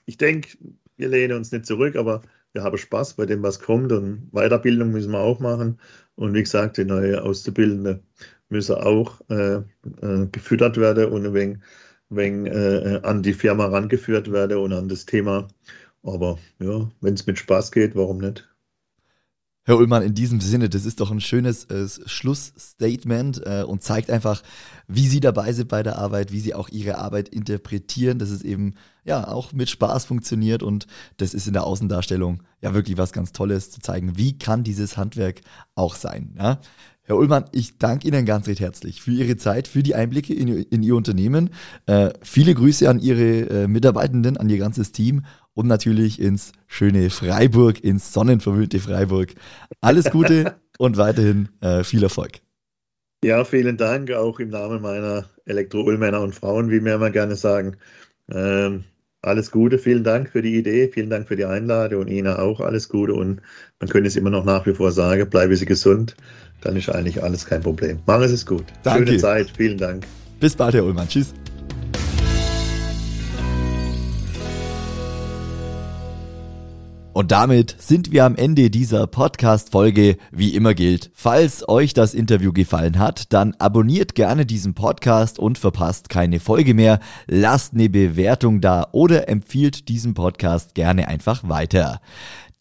ich 0.06 0.18
denke, 0.18 0.50
wir 0.96 1.08
lehnen 1.08 1.36
uns 1.36 1.52
nicht 1.52 1.66
zurück, 1.66 1.96
aber 1.96 2.22
wir 2.52 2.62
haben 2.64 2.76
Spaß 2.76 3.14
bei 3.14 3.26
dem, 3.26 3.42
was 3.42 3.60
kommt 3.60 3.92
und 3.92 4.28
Weiterbildung 4.32 4.90
müssen 4.90 5.12
wir 5.12 5.20
auch 5.20 5.40
machen. 5.40 5.78
Und 6.16 6.34
wie 6.34 6.42
gesagt, 6.42 6.76
die 6.76 6.84
neue 6.84 7.22
Auszubildende 7.22 8.02
müssen 8.48 8.74
auch 8.74 9.20
äh, 9.30 9.58
äh, 10.02 10.26
gefüttert 10.32 10.76
werden 10.76 11.06
und 11.06 11.26
ein 11.26 11.34
wenig, 11.34 11.58
wenig 12.08 12.52
äh, 12.52 13.00
an 13.02 13.22
die 13.22 13.32
Firma 13.32 13.66
rangeführt 13.66 14.32
werden 14.32 14.58
und 14.58 14.72
an 14.72 14.88
das 14.88 15.06
Thema. 15.06 15.46
Aber 16.02 16.38
ja, 16.58 16.90
wenn 17.00 17.14
es 17.14 17.26
mit 17.26 17.38
Spaß 17.38 17.70
geht, 17.70 17.94
warum 17.94 18.18
nicht? 18.18 18.49
Herr 19.64 19.76
Ullmann, 19.76 20.02
in 20.02 20.14
diesem 20.14 20.40
Sinne, 20.40 20.70
das 20.70 20.86
ist 20.86 21.00
doch 21.00 21.10
ein 21.10 21.20
schönes 21.20 21.64
äh, 21.66 21.86
Schlussstatement 22.06 23.42
äh, 23.44 23.62
und 23.62 23.82
zeigt 23.82 24.10
einfach, 24.10 24.42
wie 24.88 25.06
Sie 25.06 25.20
dabei 25.20 25.52
sind 25.52 25.68
bei 25.68 25.82
der 25.82 25.98
Arbeit, 25.98 26.32
wie 26.32 26.40
Sie 26.40 26.54
auch 26.54 26.70
Ihre 26.70 26.96
Arbeit 26.96 27.28
interpretieren, 27.28 28.18
dass 28.18 28.30
es 28.30 28.42
eben 28.42 28.74
ja 29.04 29.28
auch 29.28 29.52
mit 29.52 29.68
Spaß 29.68 30.06
funktioniert 30.06 30.62
und 30.62 30.86
das 31.18 31.34
ist 31.34 31.46
in 31.46 31.52
der 31.52 31.64
Außendarstellung 31.64 32.42
ja 32.62 32.72
wirklich 32.72 32.96
was 32.96 33.12
ganz 33.12 33.32
Tolles 33.32 33.70
zu 33.70 33.80
zeigen, 33.80 34.16
wie 34.16 34.38
kann 34.38 34.64
dieses 34.64 34.96
Handwerk 34.96 35.42
auch 35.74 35.94
sein. 35.94 36.34
Ja? 36.38 36.58
Herr 37.10 37.16
Ullmann, 37.16 37.46
ich 37.50 37.76
danke 37.76 38.06
Ihnen 38.06 38.24
ganz 38.24 38.46
recht 38.46 38.60
herzlich 38.60 39.02
für 39.02 39.10
Ihre 39.10 39.36
Zeit, 39.36 39.66
für 39.66 39.82
die 39.82 39.96
Einblicke 39.96 40.32
in, 40.32 40.46
in 40.46 40.82
Ihr 40.84 40.94
Unternehmen. 40.94 41.50
Äh, 41.86 42.10
viele 42.22 42.54
Grüße 42.54 42.88
an 42.88 43.00
Ihre 43.00 43.40
äh, 43.50 43.66
Mitarbeitenden, 43.66 44.36
an 44.36 44.48
Ihr 44.48 44.58
ganzes 44.58 44.92
Team 44.92 45.24
und 45.60 45.66
natürlich 45.68 46.20
ins 46.20 46.52
schöne 46.66 47.10
Freiburg, 47.10 47.84
ins 47.84 48.14
sonnenverwöhnte 48.14 48.80
Freiburg. 48.80 49.34
Alles 49.82 50.10
Gute 50.10 50.54
und 50.78 50.96
weiterhin 50.96 51.50
äh, 51.60 51.84
viel 51.84 52.02
Erfolg. 52.02 52.40
Ja, 53.22 53.44
vielen 53.44 53.76
Dank, 53.76 54.10
auch 54.12 54.40
im 54.40 54.48
Namen 54.48 54.80
meiner 54.80 55.26
Elektro-Ullmänner 55.44 56.22
und 56.22 56.34
Frauen, 56.34 56.70
wie 56.70 56.82
wir 56.82 56.94
immer 56.94 57.10
gerne 57.10 57.36
sagen. 57.36 57.76
Ähm, 58.32 58.84
alles 59.20 59.50
Gute, 59.50 59.76
vielen 59.78 60.02
Dank 60.02 60.30
für 60.30 60.40
die 60.40 60.56
Idee, 60.56 60.88
vielen 60.88 61.10
Dank 61.10 61.28
für 61.28 61.36
die 61.36 61.44
Einladung 61.44 62.00
und 62.00 62.08
Ihnen 62.08 62.32
auch 62.32 62.60
alles 62.60 62.88
Gute 62.88 63.12
und 63.12 63.42
man 63.78 63.90
könnte 63.90 64.08
es 64.08 64.16
immer 64.16 64.30
noch 64.30 64.46
nach 64.46 64.64
wie 64.64 64.72
vor 64.72 64.92
sagen, 64.92 65.28
bleibe 65.28 65.54
Sie 65.54 65.66
gesund, 65.66 66.16
dann 66.62 66.76
ist 66.76 66.88
eigentlich 66.88 67.22
alles 67.22 67.44
kein 67.44 67.60
Problem. 67.60 67.98
Machen 68.06 68.28
Sie 68.28 68.34
es 68.34 68.46
gut. 68.46 68.64
Danke. 68.82 69.08
Schöne 69.08 69.18
Zeit, 69.18 69.52
vielen 69.54 69.76
Dank. 69.76 70.06
Bis 70.40 70.56
bald, 70.56 70.74
Herr 70.74 70.84
Ullmann. 70.86 71.06
Tschüss. 71.06 71.34
Und 77.12 77.32
damit 77.32 77.74
sind 77.78 78.12
wir 78.12 78.24
am 78.24 78.36
Ende 78.36 78.70
dieser 78.70 79.08
Podcast-Folge. 79.08 80.16
Wie 80.30 80.54
immer 80.54 80.74
gilt, 80.74 81.10
falls 81.12 81.68
euch 81.68 81.92
das 81.92 82.14
Interview 82.14 82.52
gefallen 82.52 83.00
hat, 83.00 83.32
dann 83.32 83.54
abonniert 83.58 84.14
gerne 84.14 84.46
diesen 84.46 84.74
Podcast 84.74 85.40
und 85.40 85.58
verpasst 85.58 86.08
keine 86.08 86.38
Folge 86.38 86.72
mehr. 86.72 87.00
Lasst 87.26 87.74
eine 87.74 87.88
Bewertung 87.88 88.60
da 88.60 88.86
oder 88.92 89.28
empfiehlt 89.28 89.88
diesen 89.88 90.14
Podcast 90.14 90.76
gerne 90.76 91.08
einfach 91.08 91.48
weiter. 91.48 92.00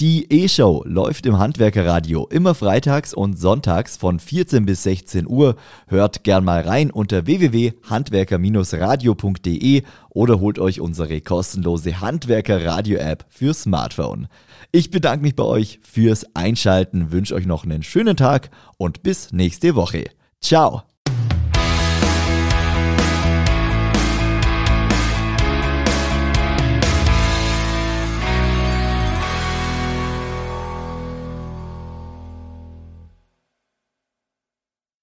Die 0.02 0.32
E-Show 0.32 0.84
läuft 0.86 1.26
im 1.26 1.40
Handwerkerradio 1.40 2.26
immer 2.28 2.56
freitags 2.56 3.14
und 3.14 3.38
sonntags 3.38 3.98
von 3.98 4.18
14 4.18 4.66
bis 4.66 4.84
16 4.84 5.28
Uhr. 5.28 5.58
Hört 5.88 6.24
gern 6.24 6.46
mal 6.46 6.62
rein 6.62 6.90
unter 6.90 7.26
www.handwerker-radio.de 7.26 9.84
oder 10.08 10.40
holt 10.40 10.58
euch 10.58 10.80
unsere 10.80 11.20
kostenlose 11.20 12.00
Handwerker-Radio-App 12.00 13.26
für 13.28 13.54
Smartphone. 13.54 14.30
Ich 14.72 14.90
bedanke 14.90 15.24
mich 15.24 15.36
bei 15.36 15.44
euch 15.44 15.82
fürs 15.84 16.34
Einschalten, 16.34 17.12
wünsche 17.12 17.36
euch 17.36 17.46
noch 17.46 17.66
einen 17.66 17.84
schönen 17.84 18.16
Tag 18.16 18.52
und 18.78 19.04
bis 19.04 19.34
nächste 19.34 19.76
Woche. 19.76 20.06
Ciao! 20.40 20.84